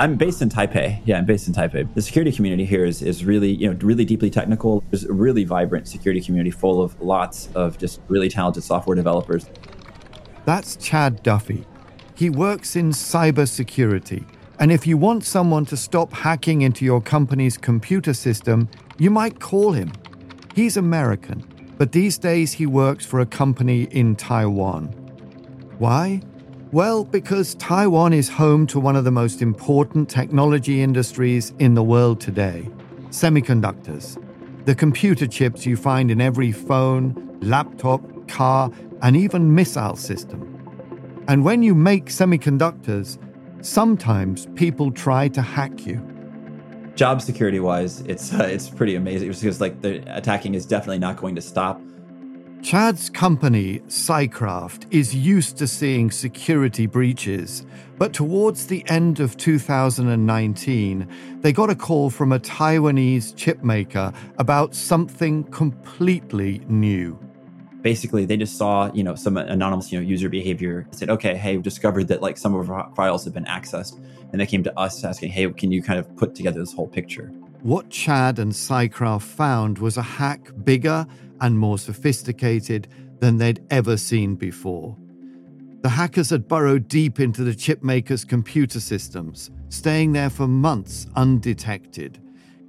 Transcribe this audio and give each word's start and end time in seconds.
I'm 0.00 0.16
based 0.16 0.40
in 0.40 0.48
Taipei. 0.48 1.02
Yeah, 1.04 1.18
I'm 1.18 1.26
based 1.26 1.46
in 1.46 1.52
Taipei. 1.52 1.86
The 1.94 2.00
security 2.00 2.32
community 2.32 2.64
here 2.64 2.86
is, 2.86 3.02
is 3.02 3.22
really, 3.22 3.50
you 3.50 3.68
know, 3.68 3.78
really 3.82 4.06
deeply 4.06 4.30
technical. 4.30 4.82
There's 4.88 5.04
a 5.04 5.12
really 5.12 5.44
vibrant 5.44 5.88
security 5.88 6.22
community 6.22 6.50
full 6.50 6.82
of 6.82 6.98
lots 7.02 7.50
of 7.54 7.76
just 7.76 8.00
really 8.08 8.30
talented 8.30 8.62
software 8.62 8.96
developers. 8.96 9.50
That's 10.46 10.76
Chad 10.76 11.22
Duffy. 11.22 11.66
He 12.14 12.30
works 12.30 12.76
in 12.76 12.92
cybersecurity. 12.92 14.24
And 14.58 14.72
if 14.72 14.86
you 14.86 14.96
want 14.96 15.24
someone 15.24 15.66
to 15.66 15.76
stop 15.76 16.14
hacking 16.14 16.62
into 16.62 16.82
your 16.86 17.02
company's 17.02 17.58
computer 17.58 18.14
system, 18.14 18.70
you 18.96 19.10
might 19.10 19.38
call 19.38 19.72
him. 19.72 19.92
He's 20.54 20.78
American, 20.78 21.44
but 21.76 21.92
these 21.92 22.16
days 22.16 22.54
he 22.54 22.64
works 22.64 23.04
for 23.04 23.20
a 23.20 23.26
company 23.26 23.82
in 23.82 24.16
Taiwan. 24.16 24.86
Why? 25.76 26.22
Well, 26.72 27.02
because 27.02 27.56
Taiwan 27.56 28.12
is 28.12 28.28
home 28.28 28.64
to 28.68 28.78
one 28.78 28.94
of 28.94 29.02
the 29.02 29.10
most 29.10 29.42
important 29.42 30.08
technology 30.08 30.82
industries 30.82 31.52
in 31.58 31.74
the 31.74 31.82
world 31.82 32.20
today 32.20 32.70
semiconductors. 33.08 34.16
The 34.66 34.76
computer 34.76 35.26
chips 35.26 35.66
you 35.66 35.76
find 35.76 36.12
in 36.12 36.20
every 36.20 36.52
phone, 36.52 37.38
laptop, 37.42 38.00
car, 38.28 38.70
and 39.02 39.16
even 39.16 39.52
missile 39.52 39.96
system. 39.96 40.46
And 41.26 41.44
when 41.44 41.64
you 41.64 41.74
make 41.74 42.06
semiconductors, 42.06 43.18
sometimes 43.62 44.46
people 44.54 44.92
try 44.92 45.26
to 45.26 45.42
hack 45.42 45.86
you. 45.86 46.00
Job 46.94 47.20
security 47.20 47.58
wise, 47.58 48.02
it's 48.02 48.32
uh, 48.32 48.44
it's 48.44 48.70
pretty 48.70 48.94
amazing 48.94 49.32
because 49.32 49.60
like 49.60 49.80
the 49.80 50.04
attacking 50.16 50.54
is 50.54 50.66
definitely 50.66 51.00
not 51.00 51.16
going 51.16 51.34
to 51.34 51.42
stop. 51.42 51.80
Chad's 52.62 53.08
company, 53.08 53.80
Cycraft, 53.88 54.86
is 54.90 55.14
used 55.14 55.56
to 55.58 55.66
seeing 55.66 56.10
security 56.10 56.86
breaches, 56.86 57.64
but 57.96 58.12
towards 58.12 58.66
the 58.66 58.84
end 58.88 59.18
of 59.18 59.36
2019, 59.38 61.08
they 61.40 61.52
got 61.52 61.70
a 61.70 61.74
call 61.74 62.10
from 62.10 62.32
a 62.32 62.38
Taiwanese 62.38 63.34
chipmaker 63.34 64.14
about 64.38 64.74
something 64.74 65.44
completely 65.44 66.60
new. 66.68 67.18
Basically, 67.80 68.26
they 68.26 68.36
just 68.36 68.58
saw, 68.58 68.92
you 68.92 69.02
know, 69.02 69.14
some 69.14 69.38
anonymous, 69.38 69.90
you 69.90 69.98
know, 69.98 70.06
user 70.06 70.28
behavior. 70.28 70.86
Said, 70.90 71.08
"Okay, 71.08 71.34
hey, 71.36 71.56
we 71.56 71.62
discovered 71.62 72.08
that 72.08 72.20
like 72.20 72.36
some 72.36 72.54
of 72.54 72.70
our 72.70 72.92
files 72.94 73.24
have 73.24 73.32
been 73.32 73.46
accessed," 73.46 73.98
and 74.32 74.40
they 74.40 74.46
came 74.46 74.62
to 74.64 74.78
us 74.78 75.02
asking, 75.02 75.30
"Hey, 75.30 75.50
can 75.50 75.72
you 75.72 75.82
kind 75.82 75.98
of 75.98 76.14
put 76.14 76.34
together 76.34 76.60
this 76.60 76.74
whole 76.74 76.88
picture?" 76.88 77.32
What 77.62 77.88
Chad 77.90 78.38
and 78.38 78.52
Cycraft 78.52 79.22
found 79.22 79.78
was 79.78 79.96
a 79.96 80.02
hack 80.02 80.50
bigger 80.64 81.06
and 81.40 81.58
more 81.58 81.78
sophisticated 81.78 82.88
than 83.20 83.36
they'd 83.36 83.64
ever 83.70 83.96
seen 83.96 84.34
before. 84.34 84.96
The 85.82 85.88
hackers 85.88 86.30
had 86.30 86.48
burrowed 86.48 86.88
deep 86.88 87.20
into 87.20 87.42
the 87.42 87.54
chipmaker's 87.54 88.24
computer 88.24 88.80
systems, 88.80 89.50
staying 89.68 90.12
there 90.12 90.30
for 90.30 90.46
months 90.46 91.06
undetected, 91.16 92.18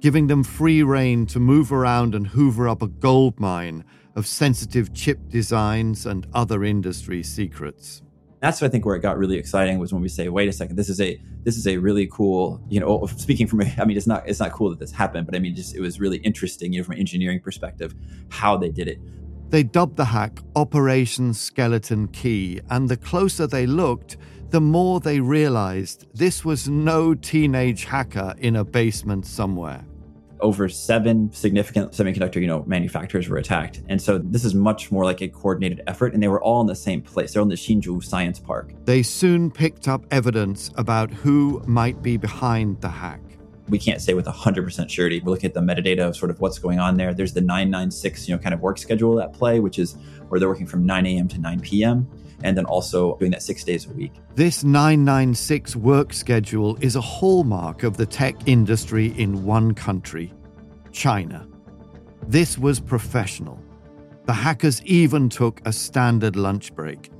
giving 0.00 0.26
them 0.26 0.42
free 0.42 0.82
rein 0.82 1.26
to 1.26 1.38
move 1.38 1.72
around 1.72 2.14
and 2.14 2.26
hoover 2.26 2.68
up 2.68 2.82
a 2.82 2.88
gold 2.88 3.38
mine 3.38 3.84
of 4.16 4.26
sensitive 4.26 4.94
chip 4.94 5.28
designs 5.28 6.06
and 6.06 6.26
other 6.34 6.64
industry 6.64 7.22
secrets 7.22 8.02
that's 8.42 8.60
what 8.60 8.66
I 8.66 8.70
think 8.70 8.84
where 8.84 8.96
it 8.96 9.02
got 9.02 9.18
really 9.18 9.38
exciting 9.38 9.78
was 9.78 9.92
when 9.92 10.02
we 10.02 10.08
say, 10.08 10.28
wait 10.28 10.48
a 10.48 10.52
second, 10.52 10.74
this 10.74 10.88
is 10.88 11.00
a 11.00 11.18
this 11.44 11.56
is 11.56 11.68
a 11.68 11.76
really 11.76 12.08
cool, 12.08 12.60
you 12.68 12.80
know, 12.80 12.88
oh, 13.02 13.06
speaking 13.06 13.46
from 13.46 13.62
I 13.62 13.84
mean, 13.84 13.96
it's 13.96 14.08
not 14.08 14.28
it's 14.28 14.40
not 14.40 14.50
cool 14.50 14.70
that 14.70 14.80
this 14.80 14.90
happened, 14.90 15.26
but 15.26 15.36
I 15.36 15.38
mean, 15.38 15.54
just 15.54 15.76
it 15.76 15.80
was 15.80 16.00
really 16.00 16.18
interesting, 16.18 16.72
you 16.72 16.80
know, 16.80 16.84
from 16.84 16.94
an 16.94 16.98
engineering 16.98 17.38
perspective, 17.38 17.94
how 18.30 18.56
they 18.56 18.68
did 18.68 18.88
it. 18.88 18.98
They 19.50 19.62
dubbed 19.62 19.96
the 19.96 20.06
hack 20.06 20.40
Operation 20.56 21.34
Skeleton 21.34 22.08
Key, 22.08 22.60
and 22.68 22.88
the 22.88 22.96
closer 22.96 23.46
they 23.46 23.66
looked, 23.66 24.16
the 24.50 24.60
more 24.60 24.98
they 24.98 25.20
realized 25.20 26.06
this 26.12 26.44
was 26.44 26.68
no 26.68 27.14
teenage 27.14 27.84
hacker 27.84 28.34
in 28.38 28.56
a 28.56 28.64
basement 28.64 29.24
somewhere 29.24 29.84
over 30.42 30.68
seven 30.68 31.32
significant 31.32 31.92
semiconductor 31.92 32.40
you 32.40 32.46
know 32.46 32.64
manufacturers 32.66 33.28
were 33.28 33.38
attacked. 33.38 33.82
And 33.88 34.00
so 34.00 34.18
this 34.18 34.44
is 34.44 34.54
much 34.54 34.92
more 34.92 35.04
like 35.04 35.22
a 35.22 35.28
coordinated 35.28 35.82
effort 35.86 36.12
and 36.12 36.22
they 36.22 36.28
were 36.28 36.42
all 36.42 36.60
in 36.60 36.66
the 36.66 36.74
same 36.74 37.00
place. 37.00 37.32
They're 37.32 37.42
in 37.42 37.48
the 37.48 37.54
Hsinchu 37.54 38.02
Science 38.04 38.38
Park. 38.38 38.72
They 38.84 39.02
soon 39.02 39.50
picked 39.50 39.88
up 39.88 40.04
evidence 40.10 40.70
about 40.76 41.10
who 41.10 41.62
might 41.66 42.02
be 42.02 42.16
behind 42.16 42.80
the 42.80 42.88
hack. 42.88 43.20
We 43.68 43.78
can't 43.78 44.02
say 44.02 44.12
with 44.12 44.26
100% 44.26 44.90
surety. 44.90 45.20
We're 45.20 45.30
looking 45.30 45.48
at 45.48 45.54
the 45.54 45.60
metadata 45.60 46.08
of 46.08 46.16
sort 46.16 46.30
of 46.30 46.40
what's 46.40 46.58
going 46.58 46.78
on 46.80 46.96
there. 46.96 47.14
There's 47.14 47.32
the 47.32 47.40
996 47.40 48.28
you 48.28 48.34
know 48.34 48.42
kind 48.42 48.52
of 48.52 48.60
work 48.60 48.78
schedule 48.78 49.20
at 49.20 49.32
play 49.32 49.60
which 49.60 49.78
is 49.78 49.96
where 50.28 50.38
they're 50.38 50.48
working 50.48 50.66
from 50.66 50.84
9 50.84 51.06
a.m 51.06 51.28
to 51.28 51.38
9 51.38 51.60
p.m 51.60 52.08
and 52.44 52.56
then 52.56 52.64
also 52.64 53.16
doing 53.16 53.30
that 53.30 53.42
six 53.42 53.64
days 53.64 53.86
a 53.86 53.92
week. 53.92 54.12
This 54.34 54.64
996 54.64 55.76
work 55.76 56.12
schedule 56.12 56.76
is 56.80 56.96
a 56.96 57.00
hallmark 57.00 57.82
of 57.82 57.96
the 57.96 58.06
tech 58.06 58.36
industry 58.46 59.14
in 59.18 59.44
one 59.44 59.74
country 59.74 60.32
China. 60.92 61.46
This 62.28 62.58
was 62.58 62.78
professional. 62.78 63.58
The 64.26 64.32
hackers 64.32 64.82
even 64.84 65.28
took 65.28 65.60
a 65.64 65.72
standard 65.72 66.36
lunch 66.36 66.74
break. 66.74 67.10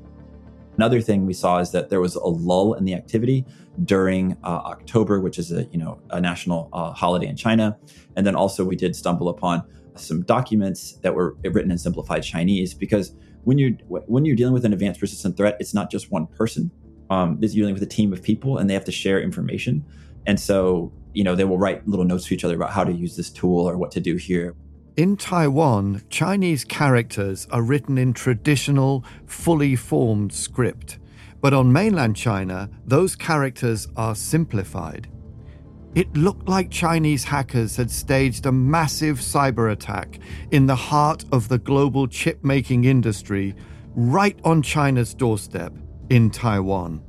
Another 0.76 1.00
thing 1.00 1.26
we 1.26 1.32
saw 1.34 1.58
is 1.58 1.70
that 1.72 1.90
there 1.90 2.00
was 2.00 2.14
a 2.14 2.26
lull 2.26 2.74
in 2.74 2.84
the 2.84 2.94
activity 2.94 3.44
during 3.84 4.36
uh, 4.44 4.62
October, 4.64 5.20
which 5.20 5.38
is 5.38 5.52
a 5.52 5.64
you 5.64 5.78
know 5.78 6.00
a 6.10 6.20
national 6.20 6.68
uh, 6.72 6.92
holiday 6.92 7.26
in 7.26 7.36
China, 7.36 7.76
and 8.16 8.26
then 8.26 8.34
also 8.34 8.64
we 8.64 8.76
did 8.76 8.94
stumble 8.94 9.28
upon 9.28 9.62
some 9.96 10.22
documents 10.22 10.94
that 11.02 11.14
were 11.14 11.36
written 11.44 11.70
in 11.70 11.78
simplified 11.78 12.22
Chinese 12.22 12.72
because 12.72 13.14
when 13.44 13.58
you're 13.58 13.72
when 13.88 14.24
you're 14.24 14.36
dealing 14.36 14.54
with 14.54 14.64
an 14.64 14.72
advanced 14.72 15.00
persistent 15.00 15.36
threat, 15.36 15.56
it's 15.60 15.74
not 15.74 15.90
just 15.90 16.10
one 16.10 16.26
person. 16.26 16.70
Um, 17.10 17.38
you're 17.40 17.50
dealing 17.50 17.74
with 17.74 17.82
a 17.82 17.86
team 17.86 18.12
of 18.12 18.22
people, 18.22 18.58
and 18.58 18.70
they 18.70 18.74
have 18.74 18.84
to 18.86 18.92
share 18.92 19.20
information. 19.20 19.84
And 20.26 20.38
so, 20.40 20.92
you 21.12 21.24
know, 21.24 21.34
they 21.34 21.44
will 21.44 21.58
write 21.58 21.86
little 21.86 22.04
notes 22.04 22.26
to 22.26 22.34
each 22.34 22.44
other 22.44 22.54
about 22.54 22.70
how 22.70 22.84
to 22.84 22.92
use 22.92 23.16
this 23.16 23.28
tool 23.28 23.68
or 23.68 23.76
what 23.76 23.90
to 23.92 24.00
do 24.00 24.16
here. 24.16 24.54
In 24.96 25.16
Taiwan, 25.16 26.02
Chinese 26.10 26.64
characters 26.64 27.48
are 27.50 27.62
written 27.62 27.98
in 27.98 28.12
traditional, 28.12 29.04
fully 29.26 29.74
formed 29.74 30.32
script. 30.32 30.98
But 31.40 31.52
on 31.52 31.72
mainland 31.72 32.14
China, 32.14 32.70
those 32.86 33.16
characters 33.16 33.88
are 33.96 34.14
simplified. 34.14 35.08
It 35.94 36.16
looked 36.16 36.48
like 36.48 36.70
Chinese 36.70 37.24
hackers 37.24 37.76
had 37.76 37.90
staged 37.90 38.46
a 38.46 38.52
massive 38.52 39.18
cyber 39.18 39.70
attack 39.70 40.20
in 40.50 40.64
the 40.64 40.74
heart 40.74 41.26
of 41.32 41.48
the 41.48 41.58
global 41.58 42.08
chip 42.08 42.42
making 42.42 42.84
industry, 42.84 43.54
right 43.94 44.38
on 44.42 44.62
China's 44.62 45.12
doorstep 45.12 45.74
in 46.08 46.30
Taiwan. 46.30 47.02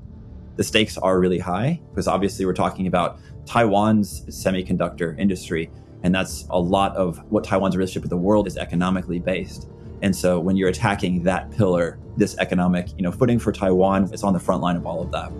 The 0.57 0.65
stakes 0.65 0.97
are 0.97 1.17
really 1.17 1.39
high 1.39 1.79
because 1.91 2.09
obviously 2.09 2.45
we're 2.45 2.53
talking 2.53 2.87
about 2.87 3.19
Taiwan's 3.45 4.25
semiconductor 4.25 5.17
industry, 5.17 5.71
and 6.03 6.13
that's 6.13 6.45
a 6.49 6.59
lot 6.59 6.93
of 6.97 7.19
what 7.31 7.45
Taiwan's 7.45 7.77
relationship 7.77 8.03
with 8.03 8.09
the 8.09 8.17
world 8.17 8.47
is 8.47 8.57
economically 8.57 9.19
based. 9.19 9.69
And 10.01 10.13
so 10.13 10.41
when 10.41 10.57
you're 10.57 10.67
attacking 10.67 11.23
that 11.23 11.49
pillar, 11.51 11.99
this 12.17 12.37
economic, 12.37 12.89
you 12.97 13.03
know, 13.03 13.13
footing 13.13 13.39
for 13.39 13.53
Taiwan, 13.53 14.09
it's 14.11 14.23
on 14.23 14.33
the 14.33 14.41
front 14.41 14.61
line 14.61 14.75
of 14.75 14.85
all 14.85 15.01
of 15.01 15.09
that. 15.11 15.31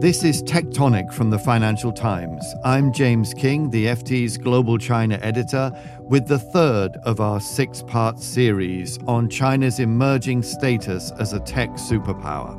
This 0.00 0.24
is 0.24 0.42
Tectonic 0.42 1.12
from 1.12 1.28
the 1.28 1.38
Financial 1.38 1.92
Times. 1.92 2.54
I'm 2.64 2.90
James 2.90 3.34
King, 3.34 3.68
the 3.68 3.84
FT's 3.84 4.38
Global 4.38 4.78
China 4.78 5.18
editor, 5.20 5.70
with 6.00 6.26
the 6.26 6.38
third 6.38 6.96
of 7.04 7.20
our 7.20 7.38
six 7.38 7.82
part 7.82 8.18
series 8.18 8.98
on 9.06 9.28
China's 9.28 9.78
emerging 9.78 10.42
status 10.42 11.12
as 11.18 11.34
a 11.34 11.40
tech 11.40 11.68
superpower. 11.72 12.56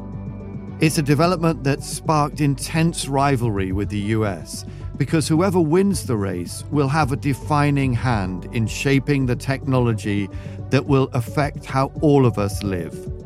It's 0.83 0.99
a 0.99 1.01
development 1.01 1.63
that 1.63 1.81
sparked 1.81 2.41
intense 2.41 3.07
rivalry 3.07 3.71
with 3.71 3.89
the 3.89 4.13
US 4.19 4.63
because 4.97 5.27
whoever 5.27 5.59
wins 5.59 6.05
the 6.05 6.17
race 6.17 6.63
will 6.69 6.89
have 6.89 7.11
a 7.11 7.17
defining 7.17 7.91
hand 7.91 8.49
in 8.53 8.67
shaping 8.67 9.25
the 9.25 9.35
technology 9.35 10.29
that 10.69 10.85
will 10.85 11.09
affect 11.13 11.65
how 11.65 11.87
all 12.01 12.27
of 12.27 12.37
us 12.37 12.61
live. 12.61 13.20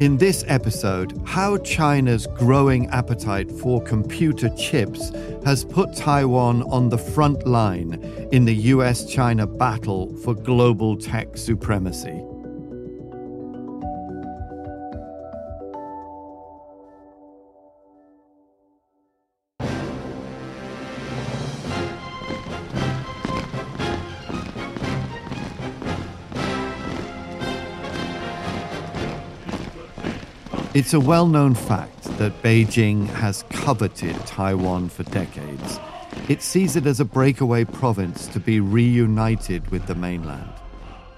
In 0.00 0.16
this 0.16 0.46
episode, 0.48 1.20
how 1.26 1.58
China's 1.58 2.26
growing 2.26 2.86
appetite 2.86 3.52
for 3.52 3.82
computer 3.82 4.48
chips 4.56 5.10
has 5.44 5.62
put 5.62 5.94
Taiwan 5.94 6.62
on 6.62 6.88
the 6.88 6.96
front 6.96 7.46
line 7.46 8.02
in 8.32 8.46
the 8.46 8.54
US 8.72 9.04
China 9.04 9.46
battle 9.46 10.16
for 10.24 10.34
global 10.34 10.96
tech 10.96 11.36
supremacy. 11.36 12.18
It's 30.72 30.94
a 30.94 31.00
well 31.00 31.26
known 31.26 31.56
fact 31.56 32.04
that 32.18 32.44
Beijing 32.44 33.08
has 33.08 33.42
coveted 33.50 34.14
Taiwan 34.24 34.88
for 34.88 35.02
decades. 35.02 35.80
It 36.28 36.42
sees 36.42 36.76
it 36.76 36.86
as 36.86 37.00
a 37.00 37.04
breakaway 37.04 37.64
province 37.64 38.28
to 38.28 38.38
be 38.38 38.60
reunited 38.60 39.68
with 39.72 39.86
the 39.86 39.96
mainland. 39.96 40.48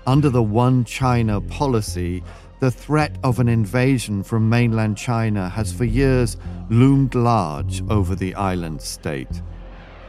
under 0.07 0.31
the 0.31 0.43
One 0.43 0.87
China 0.87 1.39
policy, 1.43 2.25
the 2.61 2.71
threat 2.71 3.15
of 3.23 3.41
an 3.41 3.49
invasion 3.49 4.23
from 4.23 4.49
mainland 4.49 4.97
China 4.97 5.51
has 5.51 5.71
for 5.71 5.85
years 5.85 6.39
loomed 6.71 7.15
large 7.15 7.83
over 7.91 8.15
the 8.15 8.35
island 8.35 8.81
state. 8.81 9.43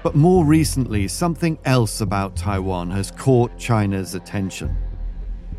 But 0.03 0.15
more 0.15 0.45
recently, 0.45 1.09
something 1.09 1.59
else 1.65 1.99
about 1.99 2.37
Taiwan 2.37 2.91
has 2.91 3.11
caught 3.11 3.57
China's 3.57 4.15
attention 4.15 4.77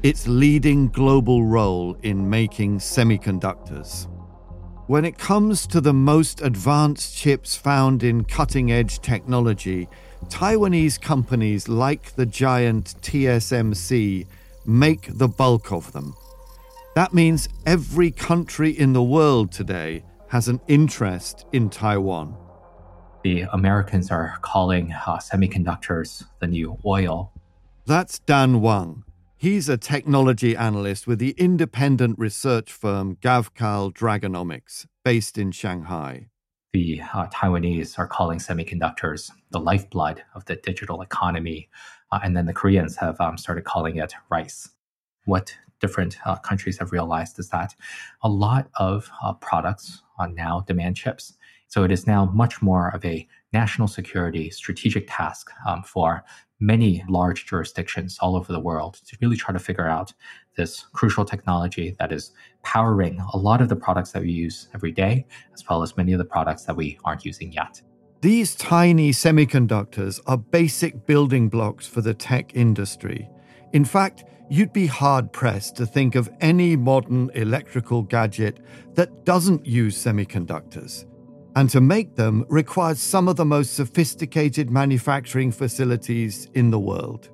its 0.04 0.28
leading 0.28 0.86
global 0.88 1.44
role 1.44 1.96
in 2.02 2.28
making 2.28 2.78
semiconductors. 2.78 4.06
When 4.86 5.02
it 5.02 5.16
comes 5.16 5.66
to 5.68 5.80
the 5.80 5.94
most 5.94 6.42
advanced 6.42 7.16
chips 7.16 7.56
found 7.56 8.02
in 8.02 8.24
cutting 8.24 8.70
edge 8.70 9.00
technology, 9.00 9.88
Taiwanese 10.26 11.00
companies 11.00 11.70
like 11.70 12.14
the 12.16 12.26
giant 12.26 12.96
TSMC 13.00 14.26
make 14.66 15.08
the 15.10 15.26
bulk 15.26 15.72
of 15.72 15.90
them. 15.92 16.14
That 16.94 17.14
means 17.14 17.48
every 17.64 18.10
country 18.10 18.72
in 18.72 18.92
the 18.92 19.02
world 19.02 19.52
today 19.52 20.04
has 20.28 20.48
an 20.48 20.60
interest 20.68 21.46
in 21.52 21.70
Taiwan. 21.70 22.36
The 23.22 23.46
Americans 23.54 24.10
are 24.10 24.36
calling 24.42 24.92
uh, 24.92 25.16
semiconductors 25.16 26.24
the 26.40 26.46
new 26.46 26.76
oil. 26.84 27.32
That's 27.86 28.18
Dan 28.18 28.60
Wang, 28.60 29.04
He's 29.44 29.68
a 29.68 29.76
technology 29.76 30.56
analyst 30.56 31.06
with 31.06 31.18
the 31.18 31.34
independent 31.36 32.18
research 32.18 32.72
firm 32.72 33.16
Gavekal 33.16 33.92
Dragonomics, 33.92 34.86
based 35.04 35.36
in 35.36 35.52
Shanghai. 35.52 36.28
The 36.72 37.02
uh, 37.12 37.26
Taiwanese 37.26 37.98
are 37.98 38.06
calling 38.06 38.38
semiconductors 38.38 39.30
the 39.50 39.60
lifeblood 39.60 40.22
of 40.34 40.46
the 40.46 40.56
digital 40.56 41.02
economy, 41.02 41.68
uh, 42.10 42.20
and 42.24 42.34
then 42.34 42.46
the 42.46 42.54
Koreans 42.54 42.96
have 42.96 43.20
um, 43.20 43.36
started 43.36 43.64
calling 43.64 43.96
it 43.98 44.14
rice. 44.30 44.70
What 45.26 45.54
different 45.78 46.16
uh, 46.24 46.36
countries 46.36 46.78
have 46.78 46.90
realized 46.90 47.38
is 47.38 47.50
that 47.50 47.74
a 48.22 48.30
lot 48.30 48.70
of 48.76 49.10
uh, 49.22 49.34
products 49.34 50.00
now 50.30 50.64
demand 50.66 50.96
chips. 50.96 51.34
So 51.68 51.84
it 51.84 51.92
is 51.92 52.06
now 52.06 52.24
much 52.24 52.62
more 52.62 52.88
of 52.94 53.04
a 53.04 53.28
national 53.52 53.88
security 53.88 54.48
strategic 54.48 55.06
task 55.06 55.50
um, 55.66 55.82
for 55.82 56.24
many 56.64 57.04
large 57.08 57.46
jurisdictions 57.46 58.18
all 58.20 58.36
over 58.36 58.52
the 58.52 58.60
world 58.60 59.00
to 59.06 59.16
really 59.20 59.36
try 59.36 59.52
to 59.52 59.58
figure 59.58 59.88
out 59.88 60.12
this 60.56 60.84
crucial 60.92 61.24
technology 61.24 61.94
that 61.98 62.12
is 62.12 62.32
powering 62.62 63.20
a 63.32 63.36
lot 63.36 63.60
of 63.60 63.68
the 63.68 63.76
products 63.76 64.12
that 64.12 64.22
we 64.22 64.30
use 64.30 64.68
every 64.74 64.92
day, 64.92 65.26
as 65.52 65.62
well 65.68 65.82
as 65.82 65.96
many 65.96 66.12
of 66.12 66.18
the 66.18 66.24
products 66.24 66.64
that 66.64 66.76
we 66.76 66.98
aren't 67.04 67.24
using 67.24 67.52
yet. 67.52 67.80
These 68.20 68.54
tiny 68.54 69.10
semiconductors 69.10 70.20
are 70.26 70.38
basic 70.38 71.06
building 71.06 71.48
blocks 71.48 71.86
for 71.86 72.00
the 72.00 72.14
tech 72.14 72.56
industry. 72.56 73.28
In 73.72 73.84
fact, 73.84 74.24
you'd 74.48 74.72
be 74.72 74.86
hard 74.86 75.32
pressed 75.32 75.76
to 75.76 75.86
think 75.86 76.14
of 76.14 76.30
any 76.40 76.76
modern 76.76 77.30
electrical 77.34 78.02
gadget 78.02 78.60
that 78.94 79.24
doesn't 79.24 79.66
use 79.66 80.02
semiconductors 80.02 81.04
and 81.56 81.70
to 81.70 81.80
make 81.80 82.16
them 82.16 82.44
requires 82.48 82.98
some 82.98 83.28
of 83.28 83.36
the 83.36 83.44
most 83.44 83.74
sophisticated 83.74 84.70
manufacturing 84.70 85.52
facilities 85.52 86.48
in 86.54 86.70
the 86.70 86.78
world. 86.78 87.30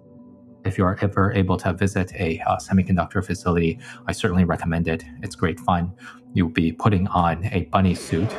If 0.65 0.77
you're 0.77 0.99
ever 1.01 1.33
able 1.33 1.57
to 1.59 1.73
visit 1.73 2.13
a 2.15 2.39
uh, 2.41 2.57
semiconductor 2.59 3.25
facility, 3.25 3.79
I 4.07 4.13
certainly 4.13 4.45
recommend 4.45 4.89
it. 4.89 5.05
It's 5.23 5.35
great 5.35 5.59
fun. 5.61 5.95
You'll 6.35 6.51
be 6.51 6.71
putting 6.71 7.09
on 7.09 7.47
a 7.47 7.63
bunny 7.73 7.95
suit. 7.95 8.31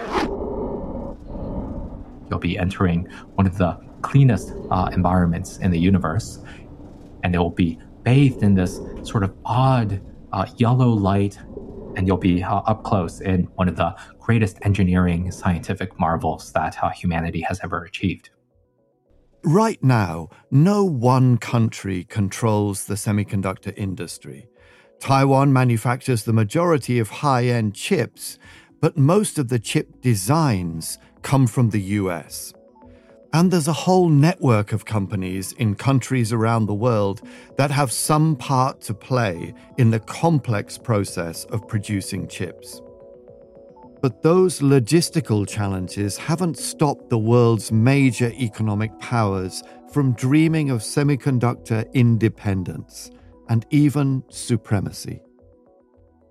You'll 2.30 2.40
be 2.40 2.60
entering 2.60 3.10
one 3.36 3.48
of 3.48 3.58
the 3.58 3.80
cleanest 4.04 4.54
uh, 4.70 4.92
environments 4.94 5.58
in 5.58 5.72
the 5.72 5.80
universe, 5.80 6.40
and 7.24 7.34
it 7.34 7.40
will 7.40 7.50
be 7.50 7.80
bathed 8.04 8.44
in 8.44 8.54
this 8.54 8.80
sort 9.04 9.24
of 9.24 9.34
odd 9.44 10.00
uh, 10.32 10.46
yellow 10.58 10.90
light 10.90 11.40
and 11.96 12.08
you'll 12.08 12.18
be 12.18 12.44
uh, 12.44 12.58
up 12.58 12.84
close 12.84 13.22
in 13.22 13.44
one 13.56 13.68
of 13.68 13.76
the 13.76 13.96
greatest 14.20 14.58
engineering 14.64 15.32
scientific 15.32 16.00
marvels 16.00 16.52
that 16.54 16.82
uh, 16.84 16.90
humanity 16.90 17.42
has 17.42 17.60
ever 17.64 17.84
achieved. 17.84 18.30
Right 19.44 19.84
now, 19.84 20.30
no 20.52 20.86
one 20.86 21.38
country 21.38 22.04
controls 22.04 22.86
the 22.86 22.94
semiconductor 22.94 23.74
industry. 23.76 24.48
Taiwan 25.00 25.52
manufactures 25.52 26.24
the 26.24 26.34
majority 26.34 27.00
of 27.00 27.10
high 27.10 27.46
end 27.46 27.74
chips, 27.74 28.38
but 28.80 28.98
most 28.98 29.40
of 29.40 29.50
the 29.50 29.58
chip 29.58 30.00
designs 30.02 31.00
come 31.24 31.48
from 31.48 31.72
the 31.72 31.82
US. 31.82 32.54
And 33.34 33.50
there's 33.50 33.70
a 33.70 33.74
whole 33.74 34.10
network 34.10 34.74
of 34.74 34.84
companies 34.84 35.54
in 35.54 35.76
countries 35.76 36.34
around 36.34 36.66
the 36.66 36.74
world 36.74 37.22
that 37.56 37.72
have 37.72 37.90
some 37.90 38.36
part 38.36 38.82
to 38.82 38.94
play 38.94 39.54
in 39.78 39.90
the 39.92 40.02
complex 40.02 40.78
process 40.78 41.46
of 41.46 41.66
producing 41.68 42.28
chips. 42.28 42.82
But 44.02 44.22
those 44.22 44.60
logistical 44.60 45.48
challenges 45.48 46.18
haven't 46.18 46.58
stopped 46.58 47.10
the 47.10 47.20
world's 47.20 47.72
major 47.72 48.32
economic 48.32 48.98
powers 49.00 49.64
from 49.94 50.14
dreaming 50.14 50.70
of 50.70 50.82
semiconductor 50.82 51.92
independence 51.94 53.12
and 53.48 53.66
even 53.70 54.24
supremacy. 54.30 55.22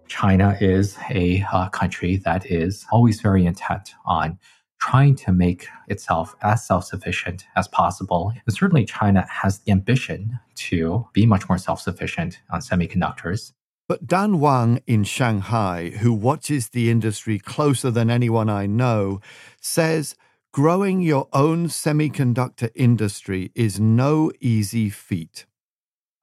China 0.09 0.59
is 0.61 0.99
a 1.11 1.43
uh, 1.53 1.69
country 1.69 2.17
that 2.17 2.45
is 2.51 2.85
always 2.91 3.21
very 3.21 3.47
intent 3.47 3.95
on 4.05 4.39
trying 4.81 5.15
to 5.15 5.33
make 5.33 5.69
itself 5.89 6.35
as 6.43 6.67
self 6.67 6.85
sufficient 6.85 7.45
as 7.57 7.69
possible. 7.69 8.33
And 8.47 8.55
certainly, 8.55 8.85
China 8.85 9.27
has 9.31 9.61
the 9.61 9.73
ambition 9.73 10.41
to 10.57 11.07
be 11.13 11.27
much 11.27 11.49
more 11.49 11.59
self 11.59 11.81
sufficient 11.81 12.41
on 12.51 12.61
semiconductors. 12.61 13.53
But 13.89 14.07
Dan 14.07 14.39
Wang 14.41 14.81
in 14.87 15.05
Shanghai, 15.05 15.91
who 15.91 16.13
watches 16.13 16.69
the 16.69 16.91
industry 16.91 17.39
closer 17.39 17.91
than 17.91 18.09
anyone 18.09 18.49
I 18.49 18.67
know, 18.67 19.21
says 19.61 20.15
growing 20.53 21.01
your 21.01 21.29
own 21.33 21.67
semiconductor 21.67 22.71
industry 22.75 23.51
is 23.55 23.81
no 23.81 24.31
easy 24.41 24.91
feat. 24.91 25.47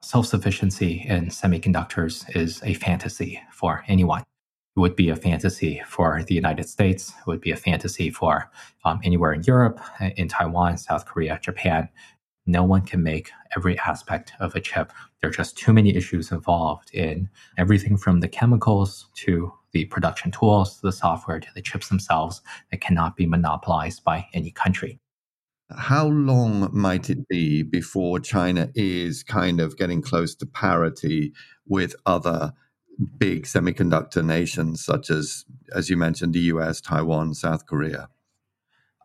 Self 0.01 0.27
sufficiency 0.27 1.05
in 1.07 1.27
semiconductors 1.27 2.35
is 2.35 2.61
a 2.63 2.73
fantasy 2.73 3.41
for 3.51 3.83
anyone 3.87 4.23
would 4.77 4.95
be 4.95 5.09
a 5.09 5.15
fantasy 5.15 5.81
for 5.87 6.23
the 6.23 6.35
United 6.35 6.69
States. 6.69 7.09
It 7.09 7.27
would 7.27 7.41
be 7.41 7.51
a 7.51 7.57
fantasy 7.57 8.09
for 8.09 8.49
um, 8.85 8.99
anywhere 9.03 9.33
in 9.33 9.43
Europe, 9.43 9.79
in 10.15 10.27
Taiwan, 10.27 10.77
South 10.77 11.05
Korea, 11.05 11.39
Japan. 11.41 11.89
No 12.45 12.63
one 12.63 12.83
can 12.83 13.03
make 13.03 13.31
every 13.55 13.77
aspect 13.79 14.31
of 14.39 14.55
a 14.55 14.61
chip. 14.61 14.93
There 15.19 15.29
are 15.29 15.33
just 15.33 15.57
too 15.57 15.73
many 15.73 15.95
issues 15.95 16.31
involved 16.31 16.93
in 16.93 17.29
everything 17.57 17.97
from 17.97 18.21
the 18.21 18.27
chemicals 18.27 19.09
to 19.15 19.51
the 19.71 19.85
production 19.85 20.31
tools, 20.31 20.75
to 20.75 20.81
the 20.83 20.91
software, 20.91 21.39
to 21.39 21.53
the 21.55 21.61
chips 21.61 21.89
themselves 21.89 22.41
that 22.71 22.79
cannot 22.79 23.15
be 23.17 23.25
monopolized 23.25 24.03
by 24.03 24.27
any 24.33 24.51
country. 24.51 24.99
How 25.75 26.07
long 26.07 26.69
might 26.71 27.09
it 27.09 27.27
be 27.27 27.63
before 27.63 28.19
China 28.21 28.69
is 28.75 29.23
kind 29.23 29.59
of 29.59 29.77
getting 29.77 30.01
close 30.01 30.33
to 30.35 30.45
parity 30.45 31.33
with 31.67 31.93
other 32.05 32.53
big 33.17 33.45
semiconductor 33.45 34.25
nations 34.25 34.83
such 34.83 35.09
as, 35.09 35.45
as 35.73 35.89
you 35.89 35.97
mentioned, 35.97 36.33
the 36.33 36.39
US, 36.39 36.81
Taiwan, 36.81 37.33
South 37.33 37.65
Korea? 37.65 38.09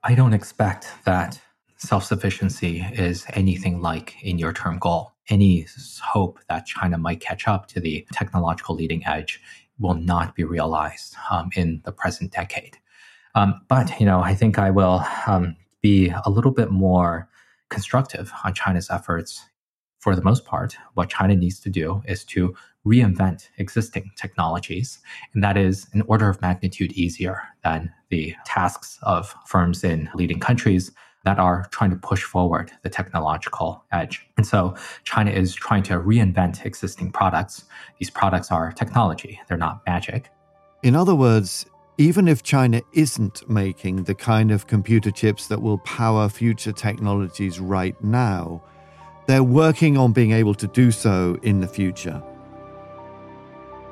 I 0.03 0.15
don't 0.15 0.33
expect 0.33 0.89
that 1.05 1.41
self 1.77 2.05
sufficiency 2.05 2.87
is 2.93 3.27
anything 3.31 3.81
like 3.81 4.17
a 4.23 4.33
near 4.33 4.53
term 4.53 4.79
goal. 4.79 5.13
Any 5.29 5.67
hope 6.03 6.39
that 6.49 6.67
China 6.67 6.99
might 6.99 7.21
catch 7.21 7.47
up 7.47 7.67
to 7.69 7.81
the 7.81 8.07
technological 8.13 8.75
leading 8.75 9.07
edge 9.07 9.41
will 9.79 9.95
not 9.95 10.35
be 10.35 10.45
realized 10.45 11.15
um, 11.31 11.51
in 11.55 11.81
the 11.85 11.93
present 11.93 12.33
decade. 12.33 12.79
Um, 13.35 13.61
but 13.69 13.99
you 14.01 14.07
know, 14.07 14.21
I 14.21 14.35
think 14.35 14.59
I 14.59 14.71
will 14.71 15.05
um, 15.27 15.57
be 15.81 16.13
a 16.25 16.31
little 16.31 16.51
bit 16.51 16.71
more 16.71 17.29
constructive 17.71 18.33
on 18.45 18.55
China's 18.55 18.91
efforts. 18.91 19.45
For 20.03 20.17
the 20.17 20.23
most 20.23 20.45
part, 20.45 20.77
what 20.95 21.11
China 21.11 21.37
needs 21.37 21.61
to 21.61 21.71
do 21.71 22.03
is 22.07 22.25
to 22.25 22.57
reinvent 22.85 23.51
existing 23.59 24.11
technologies. 24.17 24.99
And 25.33 25.45
that 25.45 25.57
is 25.57 25.87
an 25.93 26.03
order 26.09 26.29
of 26.29 26.43
magnitude 26.43 26.91
easier 26.95 27.41
than 27.63 27.89
the 28.09 28.35
tasks 28.45 28.99
of 29.03 29.33
firms 29.47 29.85
in 29.85 30.11
leading 30.17 30.41
countries 30.41 30.91
that 31.25 31.39
are 31.39 31.69
trying 31.71 31.91
to 31.91 31.97
push 31.97 32.25
forward 32.25 32.73
the 32.83 32.91
technological 32.91 33.85
edge. 33.93 34.27
And 34.37 34.45
so 34.45 34.75
China 35.05 35.31
is 35.31 35.55
trying 35.55 35.85
to 35.85 36.01
reinvent 36.01 36.67
existing 36.67 37.13
products. 37.13 37.67
These 38.01 38.11
products 38.11 38.51
are 38.51 38.73
technology, 38.73 39.41
they're 39.47 39.57
not 39.57 39.83
magic. 39.87 40.31
In 40.83 40.97
other 40.97 41.15
words, 41.15 41.65
even 41.97 42.27
if 42.27 42.43
China 42.43 42.83
isn't 42.93 43.49
making 43.49 44.03
the 44.03 44.17
kind 44.17 44.51
of 44.51 44.67
computer 44.67 45.13
chips 45.13 45.47
that 45.47 45.63
will 45.63 45.79
power 45.79 46.29
future 46.29 46.73
technologies 46.73 47.61
right 47.61 47.95
now, 48.03 48.65
they're 49.27 49.45
working 49.45 49.97
on 49.97 50.13
being 50.13 50.33
able 50.33 50.55
to 50.55 50.67
do 50.67 50.91
so 50.91 51.39
in 51.43 51.61
the 51.61 51.69
future. 51.69 52.23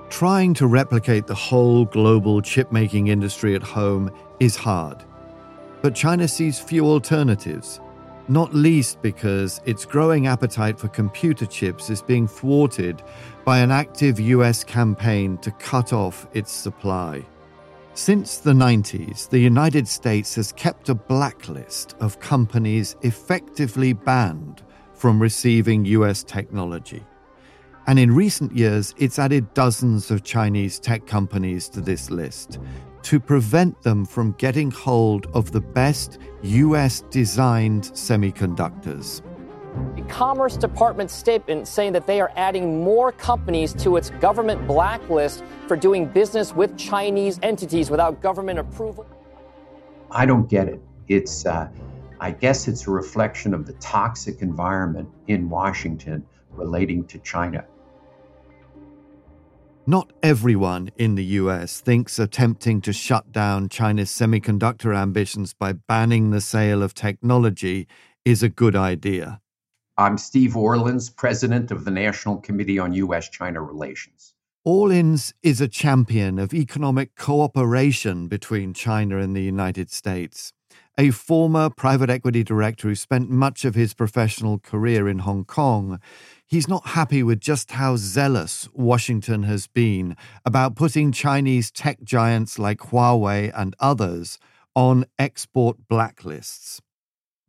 Trying 0.09 0.55
to 0.55 0.67
replicate 0.67 1.27
the 1.27 1.35
whole 1.35 1.85
global 1.85 2.43
chip 2.43 2.73
making 2.73 3.09
industry 3.09 3.55
at 3.55 3.63
home 3.63 4.11
is 4.41 4.57
hard. 4.57 5.05
But 5.83 5.95
China 5.95 6.27
sees 6.27 6.59
few 6.59 6.85
alternatives. 6.85 7.81
not 8.31 8.55
least 8.55 9.03
because 9.03 9.61
its 9.65 9.85
growing 9.85 10.29
appetite 10.29 10.79
for 10.79 10.87
computer 10.87 11.45
chips 11.47 11.91
is 11.91 12.01
being 12.01 12.29
thwarted 12.29 13.03
by 13.45 13.59
an 13.59 13.73
active 13.73 14.21
US 14.21 14.63
campaign 14.63 15.37
to 15.39 15.51
cut 15.53 15.93
off 15.93 16.29
its 16.33 16.53
supply. 16.53 17.25
Since 17.95 18.39
the 18.39 18.53
90s, 18.53 19.29
the 19.29 19.41
United 19.41 19.89
States 19.89 20.37
has 20.37 20.53
kept 20.53 20.89
a 20.89 20.95
blacklist 20.95 21.97
of 21.99 22.21
companies 22.21 22.95
effectively 23.03 23.93
banned 23.93 24.63
from 25.01 25.19
receiving 25.19 25.87
US 25.87 26.23
technology. 26.23 27.03
And 27.87 27.99
in 27.99 28.15
recent 28.15 28.55
years, 28.55 28.95
it's 28.99 29.19
added 29.19 29.55
dozens 29.55 30.11
of 30.11 30.23
Chinese 30.23 30.79
tech 30.79 31.07
companies 31.07 31.71
to 31.71 31.81
this 31.81 32.11
list 32.11 32.59
to 33.05 33.19
prevent 33.19 33.81
them 33.81 34.05
from 34.05 34.33
getting 34.33 34.71
hold 34.71 35.27
of 35.33 35.53
the 35.53 35.61
best 35.63 36.19
US 36.43 37.01
designed 37.09 37.85
semiconductors. 37.85 39.23
The 39.97 40.03
Commerce 40.03 40.59
Department 40.59 41.11
statement 41.11 41.67
saying 41.67 41.95
that 41.95 42.07
they 42.07 42.21
are 42.21 42.31
adding 42.37 42.85
more 42.85 43.11
companies 43.11 43.73
to 43.75 43.97
its 43.97 44.11
government 44.21 44.67
blacklist 44.67 45.43
for 45.67 45.77
doing 45.79 46.05
business 46.05 46.55
with 46.55 46.77
Chinese 46.77 47.41
entities 47.43 47.89
without 47.89 48.21
government 48.21 48.59
approval. 48.59 49.07
I 50.11 50.27
don't 50.27 50.47
get 50.47 50.69
it. 50.69 50.83
It's, 51.09 51.47
uh, 51.47 51.71
I 52.21 52.33
guess, 52.33 52.69
it's 52.69 52.87
a 52.87 52.91
reflection 52.91 53.55
of 53.55 53.67
the 53.67 53.73
toxic 53.75 54.43
environment 54.43 55.09
in 55.27 55.49
Washington 55.49 56.27
relating 56.51 57.07
to 57.07 57.19
China. 57.21 57.65
Not 59.87 60.13
everyone 60.23 60.91
in 60.99 61.15
the 61.15 61.25
US 61.25 61.81
thinks 61.81 62.19
attempting 62.19 62.83
to 62.83 62.93
shut 62.93 63.33
down 63.33 63.71
China's 63.71 64.11
semiconductor 64.11 64.95
ambitions 64.95 65.55
by 65.55 65.73
banning 65.73 66.31
the 66.31 66.43
sale 66.43 66.83
of 66.83 66.93
technology 66.93 67.89
is 68.27 68.43
a 68.43 68.51
good 68.51 68.77
idea. 68.77 69.41
I'm 69.97 70.19
Steve 70.19 70.57
Orlins, 70.57 71.09
president 71.09 71.71
of 71.71 71.87
the 71.87 71.91
National 71.91 72.37
Committee 72.37 72.79
on 72.79 72.93
U.S. 72.93 73.31
China 73.31 73.63
Relations. 73.63 74.35
Orlins 74.67 75.33
is 75.43 75.63
a 75.63 75.69
champion 75.69 76.39
of 76.39 76.53
economic 76.53 77.17
cooperation 77.17 78.29
between 78.29 78.75
China 78.75 79.17
and 79.17 79.35
the 79.35 79.43
United 79.43 79.91
States. 79.91 80.53
A 80.99 81.11
former 81.11 81.71
private 81.71 82.11
equity 82.11 82.43
director 82.45 82.89
who 82.89 82.95
spent 82.95 83.31
much 83.31 83.65
of 83.65 83.75
his 83.75 83.95
professional 83.95 84.59
career 84.59 85.09
in 85.09 85.21
Hong 85.21 85.45
Kong, 85.45 86.01
he's 86.47 86.69
not 86.69 86.89
happy 86.89 87.23
with 87.23 87.41
just 87.41 87.71
how 87.71 87.97
zealous 87.97 88.69
Washington 88.75 89.45
has 89.45 89.67
been 89.67 90.17
about 90.45 90.77
putting 90.77 91.13
Chinese 91.13 91.71
tech 91.71 92.03
giants 92.03 92.59
like 92.59 92.79
Huawei 92.81 93.51
and 93.55 93.75
others 93.81 94.39
on 94.75 95.07
export 95.19 95.77
blacklists. 95.89 96.81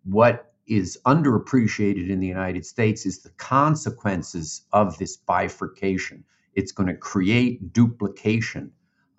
What 0.04 0.54
is 0.68 0.98
underappreciated 1.06 2.10
in 2.10 2.20
the 2.20 2.28
United 2.28 2.66
States 2.66 3.06
is 3.06 3.22
the 3.22 3.32
consequences 3.32 4.62
of 4.72 4.98
this 4.98 5.18
bifurcation. 5.18 6.24
It's 6.54 6.72
going 6.72 6.88
to 6.88 6.96
create 6.96 7.74
duplication 7.74 8.72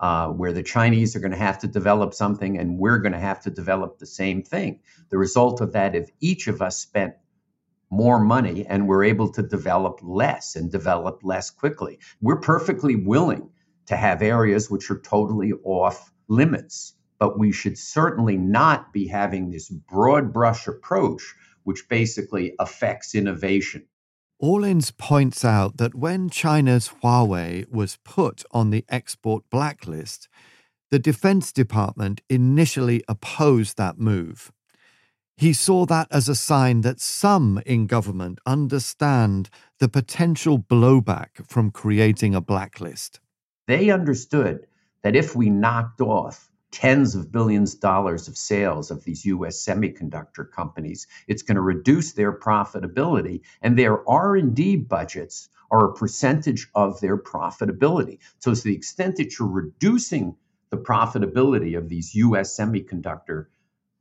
uh, 0.02 0.28
where 0.28 0.52
the 0.52 0.64
Chinese 0.64 1.16
are 1.16 1.20
going 1.20 1.32
to 1.32 1.38
have 1.38 1.60
to 1.60 1.68
develop 1.68 2.14
something 2.14 2.58
and 2.58 2.78
we're 2.78 2.98
going 2.98 3.12
to 3.14 3.20
have 3.20 3.42
to 3.42 3.50
develop 3.50 3.98
the 3.98 4.06
same 4.06 4.42
thing. 4.42 4.80
The 5.10 5.18
result 5.18 5.62
of 5.62 5.72
that, 5.74 5.96
if 5.96 6.10
each 6.20 6.48
of 6.48 6.62
us 6.62 6.78
spent 6.78 7.14
more 7.90 8.20
money 8.20 8.66
and 8.66 8.88
we're 8.88 9.04
able 9.04 9.32
to 9.32 9.42
develop 9.42 10.00
less 10.02 10.56
and 10.56 10.72
develop 10.72 11.20
less 11.24 11.50
quickly, 11.50 12.00
we're 12.22 12.40
perfectly 12.40 12.96
willing 12.96 13.50
to 13.86 13.96
have 13.96 14.22
areas 14.22 14.70
which 14.70 14.90
are 14.90 15.00
totally 15.00 15.52
off 15.64 16.12
limits 16.28 16.94
but 17.22 17.38
we 17.38 17.52
should 17.52 17.78
certainly 17.78 18.36
not 18.36 18.92
be 18.92 19.06
having 19.06 19.50
this 19.50 19.70
broad 19.70 20.32
brush 20.32 20.66
approach, 20.66 21.22
which 21.62 21.88
basically 21.88 22.52
affects 22.58 23.14
innovation. 23.14 23.86
Orlins 24.42 24.90
points 24.90 25.44
out 25.44 25.76
that 25.76 25.94
when 25.94 26.28
China's 26.28 26.90
Huawei 27.00 27.64
was 27.70 27.98
put 28.02 28.42
on 28.50 28.70
the 28.70 28.84
export 28.88 29.48
blacklist, 29.50 30.28
the 30.90 30.98
Defense 30.98 31.52
Department 31.52 32.22
initially 32.28 33.04
opposed 33.06 33.76
that 33.76 34.00
move. 34.00 34.50
He 35.36 35.52
saw 35.52 35.86
that 35.86 36.08
as 36.10 36.28
a 36.28 36.34
sign 36.34 36.80
that 36.80 37.00
some 37.00 37.62
in 37.64 37.86
government 37.86 38.40
understand 38.44 39.48
the 39.78 39.88
potential 39.88 40.58
blowback 40.58 41.48
from 41.48 41.70
creating 41.70 42.34
a 42.34 42.40
blacklist. 42.40 43.20
They 43.68 43.90
understood 43.90 44.66
that 45.02 45.14
if 45.14 45.36
we 45.36 45.50
knocked 45.50 46.00
off 46.00 46.50
tens 46.72 47.14
of 47.14 47.30
billions 47.30 47.74
of 47.74 47.80
dollars 47.80 48.26
of 48.26 48.36
sales 48.36 48.90
of 48.90 49.04
these 49.04 49.24
US 49.26 49.64
semiconductor 49.64 50.50
companies. 50.50 51.06
It's 51.28 51.42
going 51.42 51.56
to 51.56 51.62
reduce 51.62 52.12
their 52.12 52.32
profitability 52.32 53.42
and 53.60 53.78
their 53.78 54.08
R&D 54.08 54.76
budgets 54.76 55.50
are 55.70 55.90
a 55.90 55.94
percentage 55.94 56.68
of 56.74 57.00
their 57.00 57.16
profitability. 57.16 58.18
So 58.40 58.54
to 58.54 58.60
the 58.60 58.74
extent 58.74 59.16
that 59.16 59.38
you're 59.38 59.48
reducing 59.48 60.34
the 60.70 60.78
profitability 60.78 61.76
of 61.76 61.88
these 61.88 62.14
US 62.14 62.56
semiconductor 62.56 63.46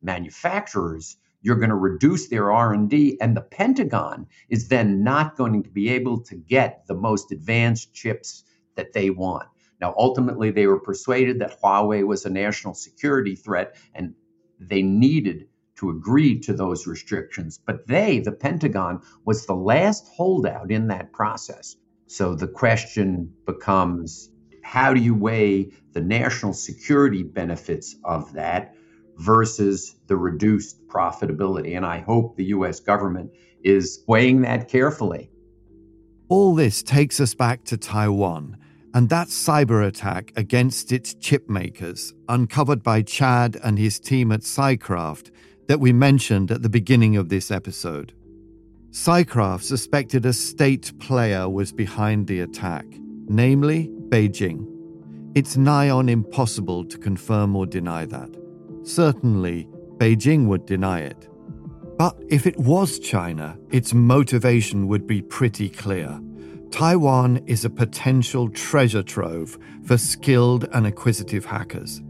manufacturers 0.01 1.17
you're 1.43 1.55
going 1.55 1.69
to 1.69 1.75
reduce 1.75 2.27
their 2.27 2.51
R&D 2.51 3.17
and 3.19 3.35
the 3.35 3.41
Pentagon 3.41 4.27
is 4.49 4.67
then 4.67 5.03
not 5.03 5.35
going 5.35 5.63
to 5.63 5.69
be 5.69 5.89
able 5.89 6.19
to 6.21 6.35
get 6.35 6.85
the 6.87 6.93
most 6.93 7.31
advanced 7.31 7.93
chips 7.93 8.43
that 8.75 8.93
they 8.93 9.09
want 9.09 9.47
now, 9.81 9.95
ultimately, 9.97 10.51
they 10.51 10.67
were 10.67 10.79
persuaded 10.79 11.39
that 11.39 11.59
Huawei 11.59 12.05
was 12.05 12.25
a 12.25 12.29
national 12.29 12.75
security 12.75 13.35
threat 13.35 13.75
and 13.95 14.13
they 14.59 14.83
needed 14.83 15.47
to 15.77 15.89
agree 15.89 16.39
to 16.41 16.53
those 16.53 16.85
restrictions. 16.85 17.59
But 17.65 17.87
they, 17.87 18.19
the 18.19 18.31
Pentagon, 18.31 19.01
was 19.25 19.47
the 19.47 19.55
last 19.55 20.07
holdout 20.15 20.71
in 20.71 20.87
that 20.89 21.11
process. 21.11 21.75
So 22.05 22.35
the 22.35 22.47
question 22.47 23.33
becomes 23.47 24.29
how 24.63 24.93
do 24.93 25.01
you 25.01 25.15
weigh 25.15 25.71
the 25.93 26.01
national 26.01 26.53
security 26.53 27.23
benefits 27.23 27.95
of 28.05 28.33
that 28.33 28.75
versus 29.17 29.95
the 30.05 30.15
reduced 30.15 30.87
profitability? 30.87 31.75
And 31.75 31.85
I 31.85 31.99
hope 31.99 32.37
the 32.37 32.45
US 32.45 32.79
government 32.79 33.31
is 33.63 34.03
weighing 34.07 34.41
that 34.41 34.69
carefully. 34.69 35.31
All 36.29 36.53
this 36.53 36.83
takes 36.83 37.19
us 37.19 37.33
back 37.33 37.63
to 37.65 37.77
Taiwan 37.77 38.57
and 38.93 39.09
that 39.09 39.27
cyber 39.27 39.85
attack 39.87 40.33
against 40.35 40.91
its 40.91 41.13
chip 41.13 41.49
makers, 41.49 42.13
uncovered 42.27 42.83
by 42.83 43.01
Chad 43.01 43.57
and 43.63 43.77
his 43.77 43.99
team 43.99 44.31
at 44.31 44.41
CyCraft, 44.41 45.31
that 45.67 45.79
we 45.79 45.93
mentioned 45.93 46.51
at 46.51 46.61
the 46.61 46.69
beginning 46.69 47.15
of 47.15 47.29
this 47.29 47.51
episode. 47.51 48.13
CyCraft 48.91 49.63
suspected 49.63 50.25
a 50.25 50.33
state 50.33 50.91
player 50.99 51.47
was 51.47 51.71
behind 51.71 52.27
the 52.27 52.41
attack, 52.41 52.85
namely 53.27 53.89
Beijing. 54.09 54.67
It's 55.33 55.55
nigh 55.55 55.89
on 55.89 56.09
impossible 56.09 56.83
to 56.85 56.97
confirm 56.97 57.55
or 57.55 57.65
deny 57.65 58.05
that. 58.05 58.35
Certainly, 58.83 59.69
Beijing 59.95 60.47
would 60.47 60.65
deny 60.65 60.99
it. 61.01 61.29
But 61.97 62.21
if 62.27 62.45
it 62.45 62.57
was 62.57 62.99
China, 62.99 63.57
its 63.69 63.93
motivation 63.93 64.87
would 64.87 65.07
be 65.07 65.21
pretty 65.21 65.69
clear. 65.69 66.19
Taiwan 66.71 67.41
is 67.47 67.65
a 67.65 67.69
potential 67.69 68.49
treasure 68.49 69.03
trove 69.03 69.59
for 69.83 69.97
skilled 69.97 70.69
and 70.73 70.87
acquisitive 70.87 71.43
hackers. 71.43 72.01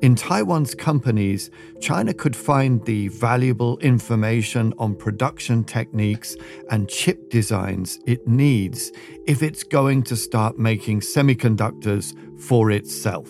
In 0.00 0.14
Taiwan's 0.14 0.74
companies, 0.74 1.50
China 1.80 2.14
could 2.14 2.34
find 2.34 2.84
the 2.86 3.08
valuable 3.08 3.78
information 3.78 4.72
on 4.78 4.94
production 4.94 5.62
techniques 5.62 6.36
and 6.70 6.88
chip 6.88 7.28
designs 7.28 7.98
it 8.06 8.26
needs 8.26 8.92
if 9.26 9.42
it's 9.42 9.62
going 9.62 10.04
to 10.04 10.16
start 10.16 10.58
making 10.58 11.00
semiconductors 11.00 12.14
for 12.40 12.70
itself. 12.70 13.28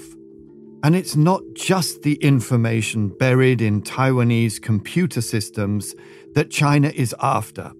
And 0.84 0.94
it's 0.94 1.16
not 1.16 1.42
just 1.54 2.02
the 2.02 2.14
information 2.16 3.08
buried 3.08 3.62
in 3.62 3.82
Taiwanese 3.82 4.62
computer 4.62 5.22
systems 5.22 5.94
that 6.34 6.50
China 6.50 6.92
is 6.94 7.14
after. 7.20 7.72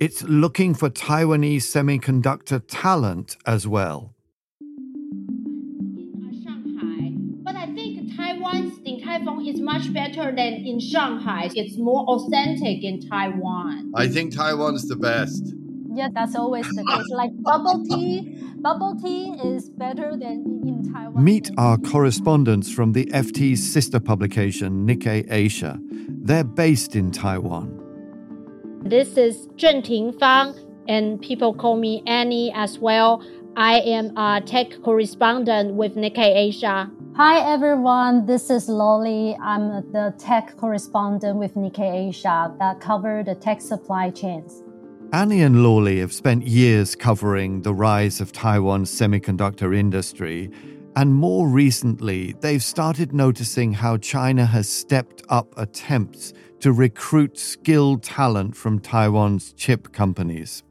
It's 0.00 0.22
looking 0.22 0.74
for 0.74 0.90
Taiwanese 0.90 1.64
semiconductor 1.64 2.62
talent 2.68 3.36
as 3.44 3.66
well. 3.66 4.14
In 4.60 6.22
uh, 6.22 6.30
Shanghai, 6.44 7.10
but 7.42 7.56
I 7.56 7.66
think 7.74 8.16
Taiwan's 8.16 8.78
Din 8.78 9.00
Tai 9.02 9.24
Fung 9.24 9.44
is 9.44 9.60
much 9.60 9.92
better 9.92 10.26
than 10.30 10.54
in 10.64 10.78
Shanghai. 10.78 11.50
It's 11.52 11.76
more 11.78 12.04
authentic 12.06 12.84
in 12.84 13.00
Taiwan. 13.08 13.90
I 13.96 14.06
think 14.06 14.36
Taiwan's 14.36 14.86
the 14.86 14.94
best. 14.94 15.52
Yeah, 15.92 16.10
that's 16.14 16.36
always 16.36 16.68
the 16.68 16.84
case. 16.84 17.08
Like 17.10 17.32
bubble 17.42 17.84
tea, 17.84 18.40
bubble 18.60 18.94
tea 19.02 19.32
is 19.42 19.68
better 19.68 20.12
than 20.12 20.62
in 20.64 20.92
Taiwan. 20.92 21.24
Meet 21.24 21.50
our 21.58 21.76
correspondents 21.76 22.70
from 22.70 22.92
the 22.92 23.06
FT's 23.06 23.68
sister 23.68 23.98
publication, 23.98 24.86
Nikkei 24.86 25.26
Asia. 25.28 25.76
They're 25.82 26.44
based 26.44 26.94
in 26.94 27.10
Taiwan. 27.10 27.77
This 28.82 29.16
is 29.16 29.48
Cheng 29.56 29.82
Ting 29.82 30.12
Fang, 30.12 30.54
and 30.86 31.20
people 31.20 31.52
call 31.52 31.76
me 31.76 32.02
Annie 32.06 32.52
as 32.54 32.78
well. 32.78 33.22
I 33.56 33.80
am 33.80 34.16
a 34.16 34.40
tech 34.40 34.80
correspondent 34.82 35.74
with 35.74 35.96
Nikkei 35.96 36.36
Asia. 36.36 36.88
Hi 37.16 37.40
everyone, 37.40 38.24
this 38.24 38.50
is 38.50 38.68
Lauly. 38.68 39.36
I'm 39.40 39.90
the 39.92 40.14
tech 40.16 40.56
correspondent 40.56 41.38
with 41.38 41.54
Nikkei 41.54 42.08
Asia 42.08 42.54
that 42.60 42.80
cover 42.80 43.24
the 43.24 43.34
tech 43.34 43.60
supply 43.60 44.10
chains. 44.10 44.62
Annie 45.12 45.42
and 45.42 45.56
Lauly 45.56 45.98
have 45.98 46.12
spent 46.12 46.46
years 46.46 46.94
covering 46.94 47.62
the 47.62 47.74
rise 47.74 48.20
of 48.20 48.30
Taiwan's 48.32 48.90
semiconductor 48.90 49.76
industry, 49.76 50.50
and 50.94 51.14
more 51.14 51.48
recently, 51.48 52.34
they've 52.40 52.62
started 52.62 53.12
noticing 53.12 53.72
how 53.72 53.96
China 53.96 54.46
has 54.46 54.68
stepped 54.68 55.22
up 55.28 55.52
attempts 55.56 56.32
to 56.60 56.72
recruit 56.72 57.38
skilled 57.38 58.02
talent 58.02 58.56
from 58.56 58.78
Taiwan's 58.78 59.52
chip 59.52 59.92
companies. 59.92 60.62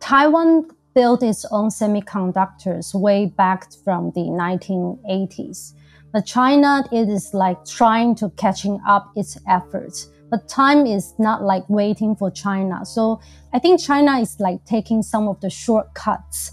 Taiwan 0.00 0.68
built 0.94 1.22
its 1.22 1.44
own 1.50 1.68
semiconductors 1.68 2.94
way 2.94 3.26
back 3.26 3.70
from 3.84 4.12
the 4.14 4.22
1980s. 4.22 5.74
But 6.12 6.24
China 6.24 6.84
it 6.90 7.08
is 7.08 7.34
like 7.34 7.64
trying 7.66 8.14
to 8.16 8.30
catching 8.30 8.80
up 8.88 9.12
its 9.16 9.36
efforts. 9.46 10.08
But 10.30 10.48
time 10.48 10.86
is 10.86 11.12
not 11.18 11.42
like 11.42 11.68
waiting 11.68 12.16
for 12.16 12.30
China. 12.30 12.86
So 12.86 13.20
I 13.52 13.58
think 13.58 13.80
China 13.80 14.18
is 14.18 14.40
like 14.40 14.64
taking 14.64 15.02
some 15.02 15.28
of 15.28 15.40
the 15.40 15.50
shortcuts, 15.50 16.52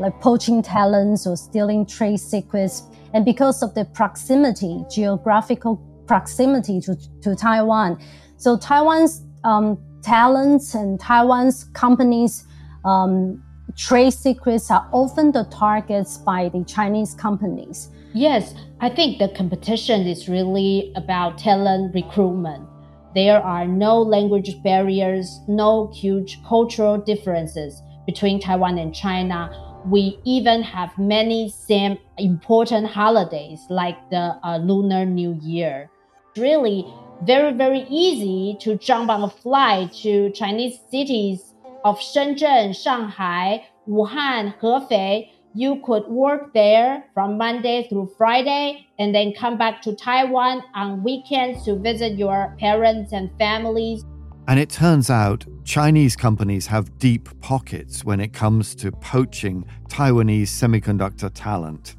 like 0.00 0.20
poaching 0.20 0.62
talents 0.62 1.26
or 1.26 1.36
stealing 1.36 1.86
trade 1.86 2.18
secrets. 2.18 2.82
And 3.12 3.24
because 3.24 3.62
of 3.62 3.74
the 3.74 3.84
proximity, 3.84 4.84
geographical 4.90 5.76
proximity 6.06 6.80
to, 6.80 6.96
to 7.22 7.34
Taiwan, 7.34 7.98
so 8.36 8.56
Taiwan's 8.56 9.22
um, 9.44 9.78
talents 10.02 10.74
and 10.74 11.00
Taiwan's 11.00 11.64
companies 11.72 12.46
um, 12.84 13.42
trade 13.76 14.12
secrets 14.12 14.70
are 14.70 14.88
often 14.92 15.32
the 15.32 15.44
targets 15.44 16.18
by 16.18 16.48
the 16.48 16.64
Chinese 16.64 17.14
companies. 17.14 17.88
Yes, 18.12 18.54
I 18.80 18.90
think 18.90 19.18
the 19.18 19.28
competition 19.28 20.06
is 20.06 20.28
really 20.28 20.92
about 20.94 21.38
talent 21.38 21.94
recruitment. 21.94 22.68
There 23.14 23.40
are 23.40 23.66
no 23.66 24.00
language 24.00 24.62
barriers, 24.62 25.40
no 25.48 25.90
huge 25.92 26.42
cultural 26.44 26.98
differences 26.98 27.80
between 28.06 28.40
Taiwan 28.40 28.78
and 28.78 28.94
China. 28.94 29.50
We 29.86 30.18
even 30.24 30.62
have 30.62 30.96
many 30.98 31.50
same 31.50 31.98
important 32.18 32.86
holidays 32.86 33.60
like 33.68 33.96
the 34.10 34.38
uh, 34.44 34.58
Lunar 34.58 35.04
New 35.04 35.38
Year. 35.42 35.90
Really, 36.36 36.84
very, 37.22 37.52
very 37.52 37.86
easy 37.88 38.56
to 38.60 38.76
jump 38.76 39.08
on 39.08 39.22
a 39.22 39.30
flight 39.30 39.92
to 40.02 40.30
Chinese 40.30 40.80
cities 40.90 41.54
of 41.84 42.00
Shenzhen, 42.00 42.74
Shanghai, 42.74 43.64
Wuhan, 43.88 44.58
Hefei, 44.58 45.28
you 45.54 45.80
could 45.84 46.08
work 46.08 46.52
there 46.52 47.04
from 47.14 47.38
Monday 47.38 47.86
through 47.88 48.12
Friday 48.18 48.88
and 48.98 49.14
then 49.14 49.32
come 49.32 49.56
back 49.56 49.80
to 49.82 49.94
Taiwan 49.94 50.64
on 50.74 51.04
weekends 51.04 51.64
to 51.66 51.76
visit 51.76 52.18
your 52.18 52.56
parents 52.58 53.12
and 53.12 53.30
families. 53.38 54.02
And 54.48 54.58
it 54.58 54.68
turns 54.68 55.10
out 55.10 55.46
Chinese 55.64 56.16
companies 56.16 56.66
have 56.66 56.98
deep 56.98 57.28
pockets 57.40 58.04
when 58.04 58.18
it 58.18 58.32
comes 58.32 58.74
to 58.76 58.90
poaching 58.90 59.64
Taiwanese 59.88 60.48
semiconductor 60.48 61.30
talent. 61.32 61.94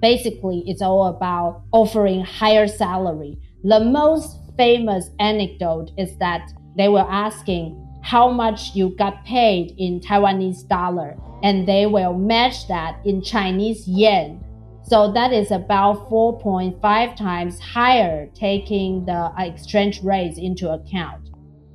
Basically, 0.00 0.62
it's 0.66 0.82
all 0.82 1.08
about 1.08 1.62
offering 1.72 2.20
higher 2.20 2.68
salary. 2.68 3.36
The 3.64 3.78
most 3.78 4.38
famous 4.56 5.10
anecdote 5.20 5.92
is 5.96 6.16
that 6.18 6.52
they 6.76 6.88
were 6.88 7.06
asking 7.08 7.78
how 8.02 8.28
much 8.28 8.74
you 8.74 8.96
got 8.98 9.24
paid 9.24 9.72
in 9.78 10.00
Taiwanese 10.00 10.66
dollar, 10.66 11.16
and 11.44 11.66
they 11.68 11.86
will 11.86 12.12
match 12.12 12.66
that 12.66 12.98
in 13.04 13.22
Chinese 13.22 13.86
yen. 13.86 14.44
So 14.82 15.12
that 15.12 15.32
is 15.32 15.52
about 15.52 16.10
4.5 16.10 17.16
times 17.16 17.60
higher, 17.60 18.28
taking 18.34 19.04
the 19.04 19.32
exchange 19.38 20.02
rates 20.02 20.38
into 20.38 20.72
account. 20.72 21.30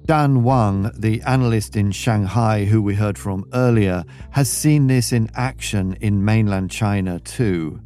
Dan 0.05 0.43
Wang, 0.43 0.91
the 0.97 1.21
analyst 1.21 1.77
in 1.77 1.93
Shanghai 1.93 2.65
who 2.65 2.81
we 2.81 2.95
heard 2.95 3.17
from 3.17 3.45
earlier, 3.53 4.03
has 4.31 4.49
seen 4.49 4.87
this 4.87 5.13
in 5.13 5.29
action 5.35 5.93
in 6.01 6.23
mainland 6.25 6.69
China 6.69 7.19
too 7.21 7.79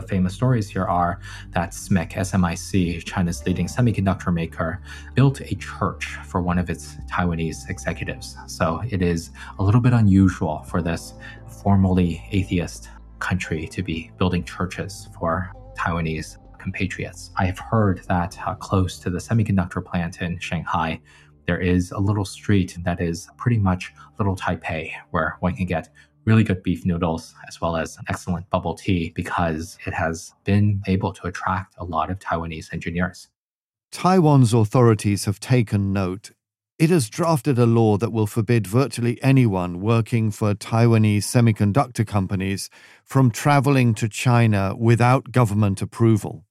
the 0.00 0.06
famous 0.06 0.32
stories 0.32 0.68
here 0.68 0.84
are 0.84 1.18
that 1.50 1.70
SMIC, 1.72 2.12
SMIC, 2.12 3.04
China's 3.04 3.44
leading 3.44 3.66
semiconductor 3.66 4.32
maker, 4.32 4.80
built 5.14 5.40
a 5.40 5.54
church 5.56 6.06
for 6.24 6.40
one 6.40 6.56
of 6.56 6.70
its 6.70 6.94
Taiwanese 7.10 7.68
executives. 7.68 8.36
So 8.46 8.80
it 8.88 9.02
is 9.02 9.30
a 9.58 9.62
little 9.62 9.80
bit 9.80 9.92
unusual 9.92 10.62
for 10.68 10.82
this 10.82 11.14
formally 11.62 12.22
atheist 12.30 12.90
country 13.18 13.66
to 13.66 13.82
be 13.82 14.12
building 14.18 14.44
churches 14.44 15.08
for 15.18 15.52
Taiwanese 15.76 16.36
compatriots. 16.58 17.30
I 17.36 17.46
have 17.46 17.58
heard 17.58 18.02
that 18.08 18.38
uh, 18.46 18.54
close 18.54 19.00
to 19.00 19.10
the 19.10 19.18
semiconductor 19.18 19.84
plant 19.84 20.22
in 20.22 20.38
Shanghai, 20.38 21.00
there 21.48 21.58
is 21.58 21.92
a 21.92 21.98
little 21.98 22.26
street 22.26 22.76
that 22.84 23.00
is 23.00 23.26
pretty 23.38 23.56
much 23.56 23.94
Little 24.18 24.36
Taipei, 24.36 24.92
where 25.12 25.38
one 25.40 25.56
can 25.56 25.64
get 25.64 25.88
really 26.28 26.44
good 26.44 26.62
beef 26.62 26.84
noodles 26.84 27.34
as 27.48 27.58
well 27.58 27.74
as 27.74 27.96
excellent 28.06 28.48
bubble 28.50 28.74
tea 28.74 29.12
because 29.16 29.78
it 29.86 29.94
has 29.94 30.34
been 30.44 30.82
able 30.86 31.10
to 31.14 31.26
attract 31.26 31.74
a 31.78 31.84
lot 31.84 32.10
of 32.10 32.18
Taiwanese 32.18 32.70
engineers. 32.72 33.28
Taiwan's 33.90 34.52
authorities 34.52 35.24
have 35.24 35.40
taken 35.40 35.94
note. 35.94 36.32
It 36.78 36.90
has 36.90 37.08
drafted 37.08 37.58
a 37.58 37.64
law 37.64 37.96
that 37.96 38.12
will 38.12 38.26
forbid 38.26 38.66
virtually 38.66 39.18
anyone 39.22 39.80
working 39.80 40.30
for 40.30 40.54
Taiwanese 40.54 41.24
semiconductor 41.24 42.06
companies 42.06 42.68
from 43.02 43.30
traveling 43.30 43.94
to 43.94 44.06
China 44.06 44.76
without 44.78 45.32
government 45.32 45.80
approval. 45.80 46.44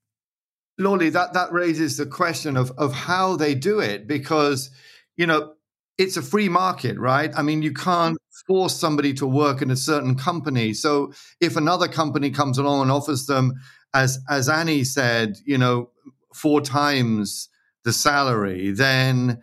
Lauly, 0.79 1.11
that, 1.11 1.33
that 1.33 1.53
raises 1.53 1.97
the 1.97 2.07
question 2.07 2.57
of, 2.57 2.71
of 2.79 2.93
how 2.93 3.35
they 3.35 3.53
do 3.53 3.79
it 3.79 4.07
because, 4.07 4.71
you 5.15 5.27
know, 5.27 5.53
it's 5.97 6.17
a 6.17 6.21
free 6.21 6.49
market, 6.49 6.97
right? 6.97 7.31
I 7.35 7.41
mean, 7.41 7.61
you 7.61 7.73
can't 7.73 8.15
mm-hmm. 8.15 8.53
force 8.53 8.75
somebody 8.75 9.13
to 9.15 9.27
work 9.27 9.61
in 9.61 9.71
a 9.71 9.75
certain 9.75 10.15
company. 10.15 10.73
So 10.73 11.13
if 11.41 11.55
another 11.55 11.87
company 11.87 12.29
comes 12.29 12.57
along 12.57 12.83
and 12.83 12.91
offers 12.91 13.25
them, 13.25 13.53
as 13.93 14.19
as 14.29 14.49
Annie 14.49 14.83
said, 14.83 15.37
you 15.45 15.57
know, 15.57 15.89
four 16.33 16.61
times 16.61 17.49
the 17.83 17.93
salary, 17.93 18.71
then 18.71 19.41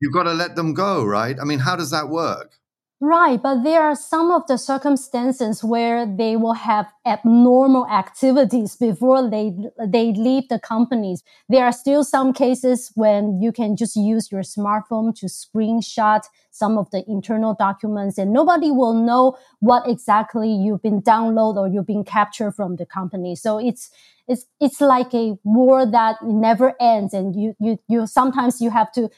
you've 0.00 0.12
got 0.12 0.24
to 0.24 0.34
let 0.34 0.54
them 0.54 0.74
go, 0.74 1.04
right? 1.04 1.36
I 1.40 1.44
mean, 1.44 1.58
how 1.58 1.76
does 1.76 1.90
that 1.90 2.08
work? 2.08 2.55
Right, 2.98 3.42
but 3.42 3.62
there 3.62 3.82
are 3.82 3.94
some 3.94 4.30
of 4.30 4.46
the 4.46 4.56
circumstances 4.56 5.62
where 5.62 6.06
they 6.06 6.34
will 6.34 6.54
have 6.54 6.90
abnormal 7.04 7.86
activities 7.88 8.74
before 8.74 9.28
they 9.28 9.52
they 9.86 10.12
leave 10.14 10.48
the 10.48 10.58
companies. 10.58 11.22
There 11.46 11.66
are 11.66 11.72
still 11.72 12.04
some 12.04 12.32
cases 12.32 12.90
when 12.94 13.42
you 13.42 13.52
can 13.52 13.76
just 13.76 13.96
use 13.96 14.32
your 14.32 14.40
smartphone 14.40 15.14
to 15.16 15.26
screenshot 15.26 16.22
some 16.50 16.78
of 16.78 16.90
the 16.90 17.04
internal 17.06 17.52
documents 17.52 18.16
and 18.16 18.32
nobody 18.32 18.70
will 18.70 18.94
know 18.94 19.36
what 19.60 19.86
exactly 19.86 20.50
you've 20.50 20.80
been 20.80 21.02
downloaded 21.02 21.58
or 21.58 21.68
you've 21.68 21.86
been 21.86 22.02
captured 22.04 22.52
from 22.52 22.76
the 22.76 22.86
company. 22.86 23.36
So 23.36 23.58
it's 23.58 23.90
it's 24.26 24.46
it's 24.58 24.80
like 24.80 25.12
a 25.12 25.36
war 25.44 25.84
that 25.84 26.16
never 26.22 26.72
ends 26.80 27.12
and 27.12 27.36
you 27.36 27.54
you 27.60 27.78
you 27.88 28.06
sometimes 28.06 28.62
you 28.62 28.70
have 28.70 28.90
to 28.92 29.10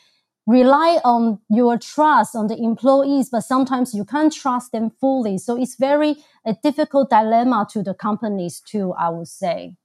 rely 0.48 0.98
on 1.04 1.38
your 1.50 1.78
trust 1.78 2.34
on 2.34 2.46
the 2.46 2.56
employees, 2.56 3.28
but 3.30 3.42
sometimes 3.42 3.94
you 3.94 4.04
can't 4.04 4.32
trust 4.32 4.72
them 4.72 4.90
fully. 4.98 5.37
So 5.37 5.61
it's 5.61 5.76
very 5.76 6.16
a 6.46 6.54
difficult 6.62 7.11
dilemma 7.11 7.68
to 7.72 7.82
the 7.82 7.92
companies 7.92 8.61
too, 8.61 8.94
I 8.94 9.11
would 9.11 9.28
say. 9.28 9.76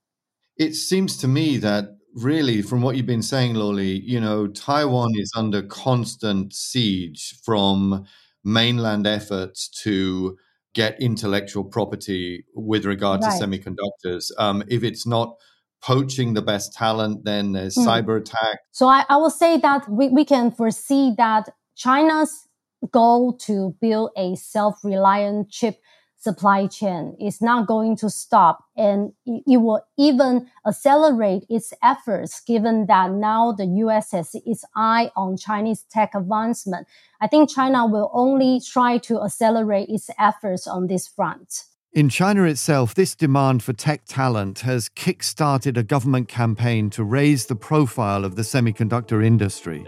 It 0.58 0.74
seems 0.76 1.18
to 1.18 1.28
me 1.28 1.58
that 1.58 1.98
really 2.16 2.62
from 2.62 2.82
what 2.82 2.96
you've 2.96 3.06
been 3.06 3.22
saying, 3.22 3.56
Lauly, 3.56 4.02
you 4.04 4.22
know, 4.22 4.48
Taiwan 4.48 5.12
is 5.16 5.34
under 5.36 5.62
constant 5.62 6.54
siege 6.54 7.36
from 7.44 8.06
mainland 8.46 9.06
efforts 9.06 9.68
to 9.84 10.38
get 10.74 11.00
intellectual 11.02 11.66
property 11.66 12.46
with 12.56 12.86
regard 12.86 13.22
right. 13.22 13.38
to 13.38 13.46
semiconductors. 13.46 14.32
Um, 14.38 14.64
if 14.70 14.84
it's 14.84 15.06
not 15.06 15.36
poaching 15.84 16.34
the 16.34 16.42
best 16.42 16.74
talent, 16.74 17.26
then 17.26 17.52
there's 17.52 17.76
mm. 17.76 17.86
cyber 17.86 18.20
attack. 18.20 18.60
So 18.72 18.88
I, 18.88 19.04
I 19.10 19.18
will 19.18 19.30
say 19.30 19.58
that 19.58 19.88
we, 19.90 20.10
we 20.10 20.26
can 20.26 20.50
foresee 20.50 21.14
that 21.18 21.50
China's 21.76 22.48
goal 22.92 23.34
to 23.34 23.76
build 23.82 24.12
a 24.18 24.36
self-reliant 24.36 25.50
chip 25.50 25.80
supply 26.18 26.68
chain 26.68 27.18
is 27.20 27.42
not 27.42 27.68
going 27.68 27.98
to 27.98 28.10
stop 28.10 28.64
and 28.78 29.12
it 29.26 29.58
will 29.58 29.82
even 29.98 30.48
accelerate 30.66 31.44
its 31.50 31.74
efforts 31.84 32.40
given 32.48 32.86
that 32.86 33.12
now 33.12 33.52
the 33.52 33.66
US 33.66 34.14
has 34.14 34.34
its 34.34 34.64
eye 34.74 35.12
on 35.18 35.36
Chinese 35.36 35.84
tech 35.92 36.16
advancement. 36.16 36.88
I 37.20 37.28
think 37.28 37.50
China 37.50 37.86
will 37.86 38.10
only 38.14 38.62
try 38.66 39.00
to 39.00 39.22
accelerate 39.22 39.90
its 39.90 40.10
efforts 40.18 40.66
on 40.66 40.88
this 40.88 41.10
front. 41.10 41.66
In 41.96 42.10
China 42.10 42.46
itself, 42.46 42.96
this 42.96 43.14
demand 43.14 43.62
for 43.62 43.72
tech 43.72 44.06
talent 44.06 44.62
has 44.62 44.90
kick-started 44.90 45.78
a 45.78 45.84
government 45.84 46.28
campaign 46.28 46.90
to 46.90 47.04
raise 47.04 47.46
the 47.46 47.56
profile 47.56 48.26
of 48.26 48.36
the 48.36 48.42
semiconductor 48.42 49.24
industry. 49.24 49.86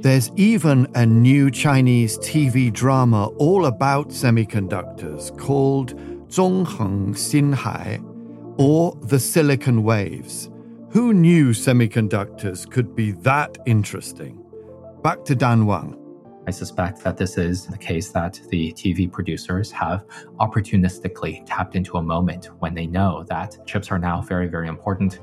There's 0.00 0.30
even 0.36 0.86
a 0.94 1.04
new 1.04 1.50
Chinese 1.50 2.16
TV 2.18 2.72
drama 2.72 3.26
all 3.38 3.66
about 3.66 4.10
semiconductors 4.10 5.36
called 5.36 5.96
Zhongheng 6.28 7.10
Xinhai, 7.10 8.04
or 8.56 8.96
the 9.02 9.18
silicon 9.18 9.82
waves. 9.82 10.48
Who 10.90 11.12
knew 11.12 11.50
semiconductors 11.50 12.70
could 12.70 12.94
be 12.94 13.10
that 13.22 13.58
interesting? 13.66 14.44
Back 15.02 15.24
to 15.24 15.34
Dan 15.34 15.66
Wang. 15.66 15.96
I 16.48 16.50
suspect 16.50 17.04
that 17.04 17.18
this 17.18 17.36
is 17.36 17.66
the 17.66 17.76
case 17.76 18.08
that 18.12 18.40
the 18.48 18.72
TV 18.72 19.12
producers 19.12 19.70
have 19.72 20.06
opportunistically 20.40 21.42
tapped 21.44 21.76
into 21.76 21.98
a 21.98 22.02
moment 22.02 22.46
when 22.60 22.72
they 22.72 22.86
know 22.86 23.22
that 23.28 23.58
chips 23.66 23.90
are 23.90 23.98
now 23.98 24.22
very, 24.22 24.48
very 24.48 24.66
important. 24.66 25.18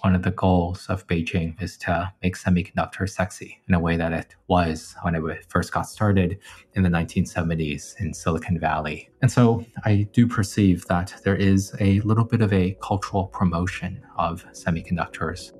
One 0.00 0.14
of 0.14 0.22
the 0.22 0.32
goals 0.34 0.86
of 0.88 1.06
Beijing 1.06 1.62
is 1.62 1.76
to 1.78 2.10
make 2.22 2.34
semiconductors 2.34 3.10
sexy 3.10 3.60
in 3.68 3.74
a 3.74 3.78
way 3.78 3.98
that 3.98 4.14
it 4.14 4.34
was 4.48 4.96
when 5.02 5.14
it 5.14 5.22
first 5.48 5.70
got 5.70 5.82
started 5.82 6.38
in 6.72 6.82
the 6.82 6.88
1970s 6.88 8.00
in 8.00 8.14
Silicon 8.14 8.58
Valley. 8.58 9.10
And 9.20 9.30
so 9.30 9.66
I 9.84 10.08
do 10.14 10.26
perceive 10.26 10.86
that 10.86 11.14
there 11.24 11.36
is 11.36 11.74
a 11.78 12.00
little 12.00 12.24
bit 12.24 12.40
of 12.40 12.54
a 12.54 12.74
cultural 12.80 13.26
promotion 13.26 14.02
of 14.16 14.46
semiconductors 14.52 15.52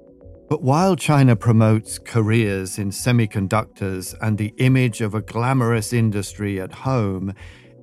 but 0.51 0.63
while 0.65 0.97
China 0.97 1.37
promotes 1.37 1.97
careers 1.97 2.77
in 2.77 2.91
semiconductors 2.91 4.17
and 4.21 4.37
the 4.37 4.53
image 4.59 5.01
of 5.01 5.15
a 5.15 5.23
glamorous 5.23 5.93
industry 5.93 6.61
at 6.61 6.73
home, 6.73 7.33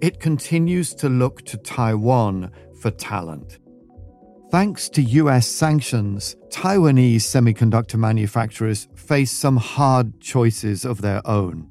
it 0.01 0.19
continues 0.19 0.93
to 0.95 1.07
look 1.07 1.43
to 1.43 1.57
Taiwan 1.57 2.51
for 2.81 2.91
talent. 2.91 3.59
Thanks 4.51 4.89
to 4.89 5.01
US 5.01 5.47
sanctions, 5.47 6.35
Taiwanese 6.49 7.21
semiconductor 7.21 7.95
manufacturers 7.95 8.89
face 8.95 9.31
some 9.31 9.55
hard 9.55 10.19
choices 10.19 10.83
of 10.83 11.01
their 11.01 11.25
own. 11.25 11.69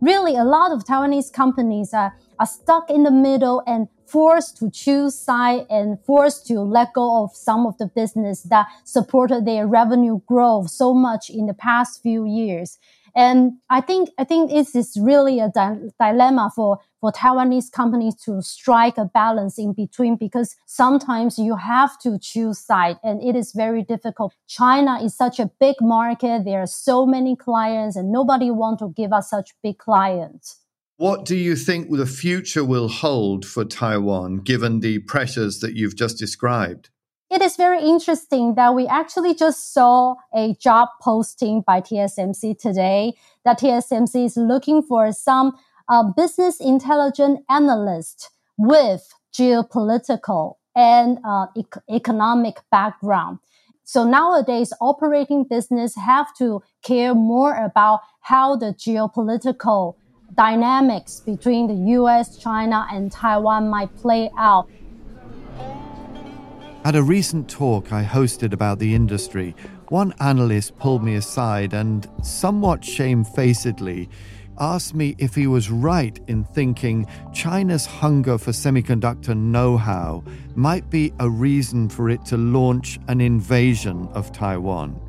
Really, 0.00 0.36
a 0.36 0.44
lot 0.44 0.72
of 0.72 0.84
Taiwanese 0.84 1.30
companies 1.30 1.92
are, 1.92 2.16
are 2.38 2.46
stuck 2.46 2.88
in 2.90 3.02
the 3.02 3.10
middle 3.10 3.62
and 3.66 3.86
forced 4.12 4.58
to 4.58 4.70
choose 4.70 5.18
side 5.18 5.64
and 5.70 5.98
forced 6.04 6.46
to 6.46 6.60
let 6.60 6.92
go 6.92 7.24
of 7.24 7.34
some 7.34 7.66
of 7.66 7.78
the 7.78 7.86
business 7.86 8.42
that 8.42 8.66
supported 8.84 9.46
their 9.46 9.66
revenue 9.66 10.20
growth 10.26 10.68
so 10.70 10.92
much 10.92 11.30
in 11.30 11.46
the 11.46 11.54
past 11.54 12.02
few 12.02 12.26
years. 12.26 12.78
And 13.14 13.58
I 13.68 13.80
think 13.80 14.08
I 14.18 14.24
think 14.24 14.50
this 14.50 14.74
is 14.74 14.98
really 15.00 15.38
a 15.38 15.48
di- 15.48 15.90
dilemma 16.00 16.50
for 16.54 16.78
for 17.00 17.12
Taiwanese 17.12 17.70
companies 17.70 18.14
to 18.24 18.40
strike 18.40 18.96
a 18.96 19.04
balance 19.04 19.58
in 19.58 19.72
between 19.72 20.16
because 20.16 20.56
sometimes 20.66 21.38
you 21.38 21.56
have 21.56 21.98
to 22.00 22.18
choose 22.18 22.58
side 22.58 22.96
and 23.02 23.22
it 23.22 23.36
is 23.36 23.52
very 23.52 23.82
difficult. 23.82 24.34
China 24.46 25.02
is 25.02 25.14
such 25.14 25.38
a 25.40 25.50
big 25.60 25.76
market. 25.80 26.44
There 26.44 26.62
are 26.62 26.66
so 26.66 27.04
many 27.04 27.36
clients 27.36 27.96
and 27.96 28.12
nobody 28.12 28.50
want 28.50 28.78
to 28.78 28.94
give 28.96 29.12
us 29.12 29.28
such 29.28 29.52
big 29.62 29.78
clients. 29.78 30.61
What 31.02 31.24
do 31.24 31.34
you 31.34 31.56
think 31.56 31.90
the 31.90 32.06
future 32.06 32.64
will 32.64 32.86
hold 32.86 33.44
for 33.44 33.64
Taiwan 33.64 34.36
given 34.36 34.78
the 34.78 35.00
pressures 35.00 35.58
that 35.58 35.74
you've 35.74 35.96
just 35.96 36.16
described? 36.16 36.90
It 37.28 37.42
is 37.42 37.56
very 37.56 37.82
interesting 37.82 38.54
that 38.54 38.72
we 38.76 38.86
actually 38.86 39.34
just 39.34 39.74
saw 39.74 40.14
a 40.32 40.54
job 40.60 40.90
posting 41.00 41.62
by 41.62 41.80
TSMC 41.80 42.56
today 42.56 43.14
that 43.44 43.58
TSMC 43.58 44.26
is 44.26 44.36
looking 44.36 44.80
for 44.80 45.10
some 45.10 45.58
uh, 45.88 46.04
business 46.04 46.60
intelligence 46.60 47.40
analyst 47.50 48.30
with 48.56 49.12
geopolitical 49.36 50.54
and 50.76 51.18
uh, 51.24 51.46
e- 51.56 51.64
economic 51.90 52.60
background. 52.70 53.40
So 53.82 54.04
nowadays, 54.04 54.72
operating 54.80 55.42
business 55.50 55.96
have 55.96 56.32
to 56.36 56.62
care 56.84 57.12
more 57.12 57.56
about 57.56 58.02
how 58.20 58.54
the 58.54 58.66
geopolitical 58.66 59.96
dynamics 60.36 61.20
between 61.20 61.66
the 61.68 61.92
US, 61.98 62.36
China, 62.38 62.86
and 62.90 63.10
Taiwan 63.10 63.68
might 63.68 63.94
play 63.96 64.30
out. 64.38 64.68
At 66.84 66.96
a 66.96 67.02
recent 67.02 67.48
talk 67.48 67.92
I 67.92 68.02
hosted 68.02 68.52
about 68.52 68.78
the 68.78 68.94
industry, 68.94 69.54
one 69.88 70.12
analyst 70.20 70.76
pulled 70.78 71.04
me 71.04 71.14
aside 71.14 71.74
and, 71.74 72.08
somewhat 72.22 72.84
shamefacedly, 72.84 74.08
asked 74.58 74.94
me 74.94 75.14
if 75.18 75.34
he 75.34 75.46
was 75.46 75.70
right 75.70 76.18
in 76.26 76.44
thinking 76.44 77.06
China's 77.32 77.86
hunger 77.86 78.36
for 78.36 78.50
semiconductor 78.50 79.36
know 79.36 79.76
how 79.76 80.24
might 80.54 80.90
be 80.90 81.12
a 81.20 81.28
reason 81.28 81.88
for 81.88 82.10
it 82.10 82.24
to 82.26 82.36
launch 82.36 82.98
an 83.08 83.20
invasion 83.20 84.08
of 84.12 84.32
Taiwan. 84.32 85.00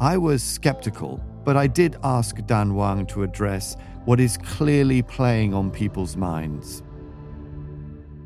I 0.00 0.16
was 0.16 0.42
skeptical, 0.42 1.20
but 1.44 1.56
I 1.56 1.66
did 1.66 1.96
ask 2.02 2.44
Dan 2.46 2.74
Wang 2.74 3.06
to 3.06 3.22
address 3.22 3.76
what 4.04 4.20
is 4.20 4.36
clearly 4.36 5.00
playing 5.00 5.54
on 5.54 5.70
people's 5.70 6.16
minds. 6.16 6.82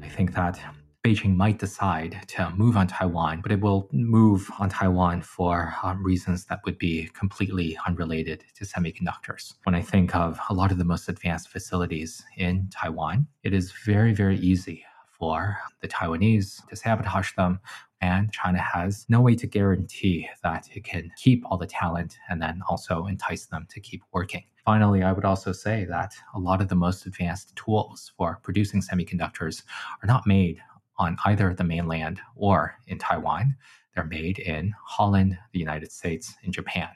I 0.03 0.09
think 0.09 0.35
that 0.35 0.61
Beijing 1.05 1.37
might 1.37 1.61
decide 1.61 2.19
to 2.29 2.51
move 2.57 2.77
on 2.77 2.88
Taiwan, 2.88 3.41
but 3.41 3.53
it 3.53 3.61
will 3.61 3.88
move 3.93 4.51
on 4.59 4.69
Taiwan 4.69 5.23
for 5.23 5.73
um, 5.85 6.05
reasons 6.05 6.45
that 6.47 6.61
would 6.64 6.79
be 6.79 7.09
completely 7.14 7.79
unrelated 7.87 8.45
to 8.57 8.64
semiconductors. 8.64 9.55
When 9.62 9.77
I 9.77 9.81
think 9.81 10.17
of 10.17 10.41
a 10.51 10.55
lot 10.55 10.73
of 10.73 10.79
the 10.79 10.85
most 10.85 11.09
advanced 11.09 11.49
facilities 11.49 12.25
in 12.37 12.69
Taiwan, 12.71 13.29
it 13.45 13.55
is 13.55 13.73
very, 13.87 14.12
very 14.12 14.37
easy 14.38 14.85
for 15.18 15.59
the 15.81 15.88
Taiwanese 15.88 16.66
to 16.68 16.76
sabotage 16.76 17.33
them. 17.35 17.61
And 18.00 18.33
China 18.33 18.59
has 18.59 19.07
no 19.09 19.20
way 19.20 19.35
to 19.35 19.46
guarantee 19.46 20.28
that 20.42 20.68
it 20.72 20.85
can 20.85 21.11
keep 21.16 21.42
all 21.46 21.59
the 21.59 21.66
talent 21.66 22.16
and 22.28 22.40
then 22.40 22.62
also 22.68 23.07
entice 23.07 23.46
them 23.46 23.66
to 23.70 23.81
keep 23.81 24.02
working. 24.12 24.44
Finally, 24.64 25.02
I 25.02 25.12
would 25.12 25.24
also 25.24 25.50
say 25.50 25.85
that 25.87 26.14
a 26.35 26.38
lot 26.38 26.61
of 26.61 26.68
the 26.68 26.74
most 26.74 27.07
advanced 27.07 27.57
tools 27.57 28.12
for 28.16 28.38
producing 28.42 28.83
semiconductors 28.83 29.62
are 30.02 30.07
not 30.07 30.26
made 30.26 30.61
on 30.98 31.16
either 31.24 31.54
the 31.54 31.64
mainland 31.64 32.20
or 32.37 32.76
in 32.87 32.98
Taiwan. 32.98 33.57
They're 33.94 34.04
made 34.04 34.38
in 34.38 34.74
Holland, 34.85 35.38
the 35.52 35.59
United 35.59 35.90
States, 35.90 36.35
and 36.44 36.52
Japan. 36.52 36.90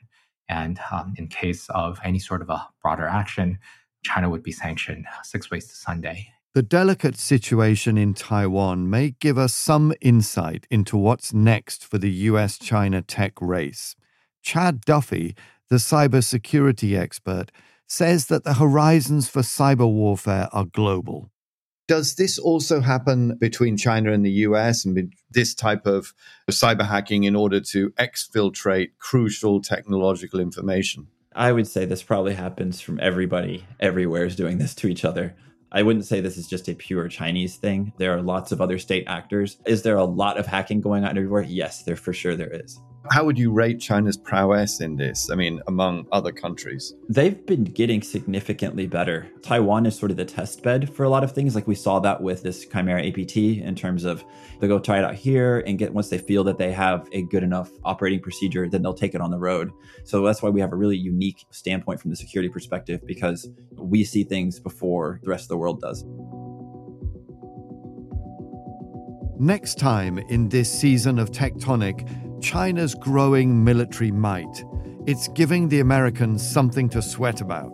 And 0.49 0.79
um, 0.91 1.15
in 1.17 1.29
case 1.29 1.69
of 1.71 1.99
any 2.05 2.19
sort 2.19 2.43
of 2.43 2.51
a 2.51 2.69
broader 2.83 3.07
action, 3.07 3.59
China 4.05 4.29
would 4.29 4.43
be 4.43 4.53
sanctioned 4.53 5.07
six 5.23 5.51
ways 5.51 5.67
to 5.69 5.75
Sunday. 5.75 6.29
The 6.55 6.63
delicate 6.63 7.17
situation 7.17 7.97
in 7.97 8.13
Taiwan 8.15 8.91
may 8.91 9.15
give 9.19 9.39
us 9.39 9.55
some 9.55 9.95
insight 10.01 10.67
into 10.71 10.99
what's 10.99 11.33
next 11.33 11.85
for 11.85 11.99
the 11.99 12.11
US 12.11 12.59
China 12.59 13.01
tech 13.01 13.41
race. 13.41 13.97
Chad 14.43 14.83
Duffy 14.83 15.35
the 15.73 15.79
cybersecurity 15.79 16.99
expert, 16.99 17.51
says 17.89 18.27
that 18.27 18.45
the 18.45 18.53
horizons 18.53 19.27
for 19.27 19.41
cyber 19.41 19.91
warfare 19.91 20.51
are 20.53 20.67
global. 20.67 21.31
Does 21.89 22.17
this 22.17 22.39
also 22.39 22.83
happen 22.83 23.39
between 23.39 23.79
China 23.79 24.13
and 24.13 24.23
the 24.23 24.45
US 24.47 24.85
and 24.85 25.15
this 25.31 25.55
type 25.55 25.87
of 25.87 26.13
cyber 26.51 26.87
hacking 26.87 27.25
in 27.25 27.35
order 27.35 27.59
to 27.59 27.89
exfiltrate 27.93 28.91
crucial 28.99 29.63
technological 29.63 30.41
information? 30.41 31.07
I 31.35 31.53
would 31.53 31.67
say 31.67 31.87
this 31.87 32.03
probably 32.03 32.35
happens 32.35 32.83
from 32.83 33.01
everybody 33.01 33.65
everywhere 33.81 34.27
is 34.27 34.37
doing 34.37 34.59
this 34.59 34.75
to 34.75 34.89
each 34.89 35.07
other. 35.07 35.35
I 35.75 35.83
wouldn't 35.83 36.05
say 36.05 36.21
this 36.21 36.37
is 36.37 36.47
just 36.47 36.69
a 36.69 36.75
pure 36.75 37.09
Chinese 37.09 37.57
thing. 37.57 37.95
There 37.97 38.15
are 38.15 38.21
lots 38.21 38.53
of 38.53 38.61
other 38.61 38.79
state 38.79 39.05
actors. 39.07 39.57
Is 39.65 39.83
there 39.83 39.97
a 39.97 40.05
lot 40.05 40.37
of 40.37 40.47
hacking 40.47 40.83
going 40.83 41.03
on 41.05 41.17
everywhere? 41.17 41.43
Yes, 41.43 41.83
there 41.83 41.97
for 41.97 42.13
sure 42.13 42.37
there 42.37 42.53
is. 42.53 42.79
How 43.11 43.25
would 43.25 43.37
you 43.37 43.51
rate 43.51 43.81
China's 43.81 44.17
prowess 44.17 44.81
in 44.81 44.97
this? 44.97 45.29
I 45.29 45.35
mean, 45.35 45.61
among 45.67 46.07
other 46.13 46.31
countries? 46.31 46.95
They've 47.09 47.45
been 47.47 47.65
getting 47.65 48.01
significantly 48.01 48.87
better. 48.87 49.29
Taiwan 49.43 49.87
is 49.87 49.99
sort 49.99 50.13
of 50.13 50.17
the 50.17 50.25
test 50.25 50.63
bed 50.63 50.95
for 50.95 51.03
a 51.03 51.09
lot 51.09 51.25
of 51.25 51.33
things. 51.33 51.57
Like 51.57 51.67
we 51.67 51.75
saw 51.75 51.99
that 51.99 52.23
with 52.23 52.45
this 52.45 52.65
Chimera 52.65 53.05
APT 53.05 53.37
in 53.37 53.75
terms 53.75 54.05
of 54.05 54.25
they'll 54.61 54.69
go 54.69 54.79
try 54.79 54.99
it 54.99 55.05
out 55.05 55.17
here 55.17 55.65
and 55.67 55.79
get 55.79 55.93
once 55.93 56.11
they 56.11 56.19
feel 56.19 56.45
that 56.45 56.59
they 56.59 56.71
have 56.71 57.09
a 57.11 57.23
good 57.23 57.43
enough 57.43 57.71
operating 57.85 58.21
procedure, 58.21 58.69
then 58.69 58.83
they'll 58.83 58.95
take 58.95 59.17
it 59.17 59.21
on 59.21 59.33
the 59.33 59.39
road. 59.39 59.73
So 60.05 60.25
that's 60.25 60.41
why 60.41 60.51
we 60.51 60.61
have 60.61 60.73
a 60.73 60.77
really 60.77 60.97
unique 60.97 61.45
standpoint 61.51 62.01
from 62.01 62.11
the 62.11 62.17
security 62.17 62.49
perspective 62.49 63.01
because 63.05 63.49
we 63.77 64.05
see 64.05 64.23
things 64.23 64.61
before 64.61 65.19
the 65.25 65.31
rest 65.31 65.45
of 65.45 65.49
the 65.49 65.57
world 65.57 65.81
does. 65.81 66.05
Next 69.41 69.77
time 69.77 70.19
in 70.19 70.49
this 70.51 70.71
season 70.71 71.19
of 71.19 71.33
Tectonic, 71.33 72.09
China's 72.43 72.95
growing 72.97 73.63
military 73.63 74.11
might. 74.11 74.65
It's 75.07 75.29
giving 75.29 75.69
the 75.69 75.79
Americans 75.79 76.47
something 76.47 76.89
to 76.89 77.01
sweat 77.01 77.41
about. 77.41 77.73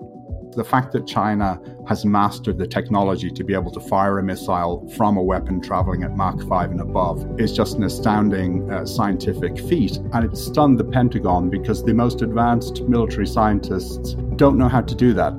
The 0.56 0.64
fact 0.64 0.92
that 0.92 1.06
China 1.06 1.58
has 1.86 2.04
mastered 2.04 2.58
the 2.58 2.66
technology 2.66 3.30
to 3.30 3.44
be 3.44 3.54
able 3.54 3.70
to 3.72 3.80
fire 3.80 4.18
a 4.18 4.22
missile 4.22 4.86
from 4.96 5.16
a 5.16 5.22
weapon 5.22 5.62
traveling 5.62 6.02
at 6.02 6.14
Mach 6.16 6.42
5 6.46 6.70
and 6.70 6.80
above 6.80 7.40
is 7.40 7.52
just 7.52 7.76
an 7.76 7.84
astounding 7.84 8.70
uh, 8.70 8.84
scientific 8.84 9.58
feat. 9.58 9.96
And 10.12 10.24
it 10.24 10.36
stunned 10.36 10.78
the 10.78 10.84
Pentagon 10.84 11.48
because 11.48 11.82
the 11.82 11.94
most 11.94 12.20
advanced 12.20 12.82
military 12.82 13.26
scientists 13.26 14.14
don't 14.36 14.58
know 14.58 14.68
how 14.68 14.82
to 14.82 14.94
do 14.94 15.14
that. 15.14 15.32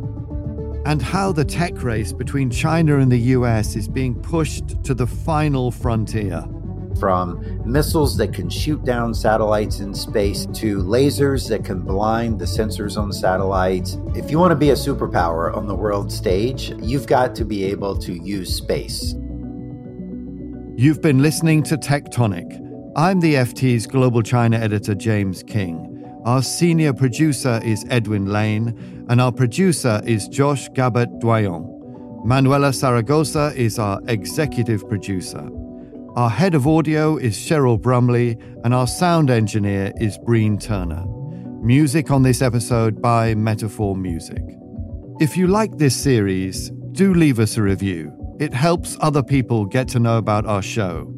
And 0.86 1.02
how 1.02 1.32
the 1.32 1.46
tech 1.46 1.84
race 1.84 2.14
between 2.14 2.50
China 2.50 2.98
and 2.98 3.12
the 3.12 3.20
US 3.38 3.76
is 3.76 3.88
being 3.88 4.16
pushed 4.16 4.84
to 4.86 4.96
the 4.96 5.06
final 5.06 5.70
frontier 5.72 6.44
from 6.98 7.62
missiles 7.66 8.18
that 8.18 8.34
can 8.34 8.50
shoot 8.50 8.84
down 8.84 9.14
satellites 9.14 9.80
in 9.80 9.94
space 9.94 10.46
to 10.54 10.78
lasers 10.80 11.48
that 11.50 11.64
can 11.66 11.82
blind 11.82 12.40
the 12.40 12.46
sensors 12.46 12.98
on 12.98 13.12
satellites. 13.12 13.98
If 14.16 14.32
you 14.32 14.40
want 14.40 14.52
to 14.52 14.56
be 14.56 14.70
a 14.70 14.76
superpower 14.76 15.56
on 15.56 15.68
the 15.68 15.76
world 15.76 16.12
stage, 16.12 16.74
you've 16.82 17.08
got 17.08 17.36
to 17.36 17.46
be 17.46 17.64
able 17.66 17.98
to 17.98 18.14
use 18.14 18.56
space. 18.56 19.16
You've 20.76 21.02
been 21.02 21.22
listening 21.22 21.64
to 21.64 21.78
Tectonic. 21.78 22.66
I'm 22.96 23.20
the 23.20 23.36
FT's 23.36 23.86
Global 23.86 24.22
China 24.24 24.58
editor, 24.58 24.96
James 24.96 25.44
King. 25.44 25.86
Our 26.26 26.42
senior 26.42 26.94
producer 26.94 27.62
is 27.64 27.86
Edwin 27.90 28.26
Lane, 28.28 29.06
and 29.10 29.22
our 29.22 29.32
producer 29.32 30.02
is 30.06 30.28
Josh 30.28 30.70
Gabert 30.70 31.20
Doyon. 31.20 31.76
Manuela 32.26 32.70
Saragosa 32.70 33.56
is 33.56 33.80
our 33.80 34.02
executive 34.08 34.88
producer. 34.90 35.50
Our 36.20 36.30
head 36.30 36.54
of 36.54 36.68
audio 36.68 37.16
is 37.16 37.38
Cheryl 37.38 37.82
Brumley, 37.82 38.38
and 38.66 38.74
our 38.74 38.88
sound 38.88 39.30
engineer 39.30 39.94
is 40.02 40.18
Breen 40.18 40.58
Turner. 40.58 41.06
Music 41.62 42.12
on 42.12 42.24
this 42.24 42.42
episode 42.42 43.02
by 43.02 43.36
Metaphor 43.36 43.96
Music. 43.96 44.42
If 45.22 45.38
you 45.38 45.48
like 45.48 45.78
this 45.78 45.96
series, 45.96 46.72
do 46.92 47.14
leave 47.14 47.40
us 47.40 47.56
a 47.56 47.62
review. 47.62 48.12
It 48.38 48.54
helps 48.54 48.98
other 49.00 49.24
people 49.24 49.64
get 49.64 49.88
to 49.90 50.00
know 50.00 50.18
about 50.18 50.46
our 50.46 50.62
show. 50.62 51.10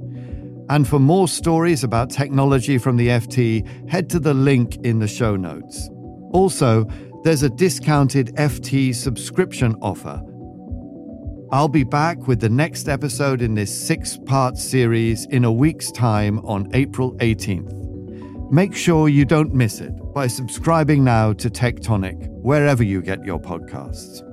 And 0.69 0.87
for 0.87 0.99
more 0.99 1.27
stories 1.27 1.83
about 1.83 2.11
technology 2.11 2.77
from 2.77 2.97
the 2.97 3.07
FT, 3.07 3.89
head 3.89 4.07
to 4.11 4.19
the 4.19 4.35
link 4.35 4.75
in 4.83 4.99
the 4.99 5.07
show 5.07 5.35
notes. 5.35 5.89
Also, 6.31 6.85
there's 7.23 7.41
a 7.41 7.49
discounted 7.49 8.35
FT 8.35 8.93
subscription 8.93 9.75
offer 9.81 10.21
I'll 11.53 11.67
be 11.67 11.83
back 11.83 12.27
with 12.27 12.39
the 12.39 12.47
next 12.47 12.87
episode 12.87 13.41
in 13.41 13.55
this 13.55 13.77
six 13.85 14.17
part 14.25 14.57
series 14.57 15.25
in 15.25 15.43
a 15.43 15.51
week's 15.51 15.91
time 15.91 16.39
on 16.45 16.69
April 16.73 17.13
18th. 17.17 18.49
Make 18.49 18.73
sure 18.73 19.09
you 19.09 19.25
don't 19.25 19.53
miss 19.53 19.81
it 19.81 19.91
by 20.13 20.27
subscribing 20.27 21.03
now 21.03 21.33
to 21.33 21.49
Tectonic, 21.49 22.29
wherever 22.29 22.83
you 22.83 23.01
get 23.01 23.25
your 23.25 23.37
podcasts. 23.37 24.30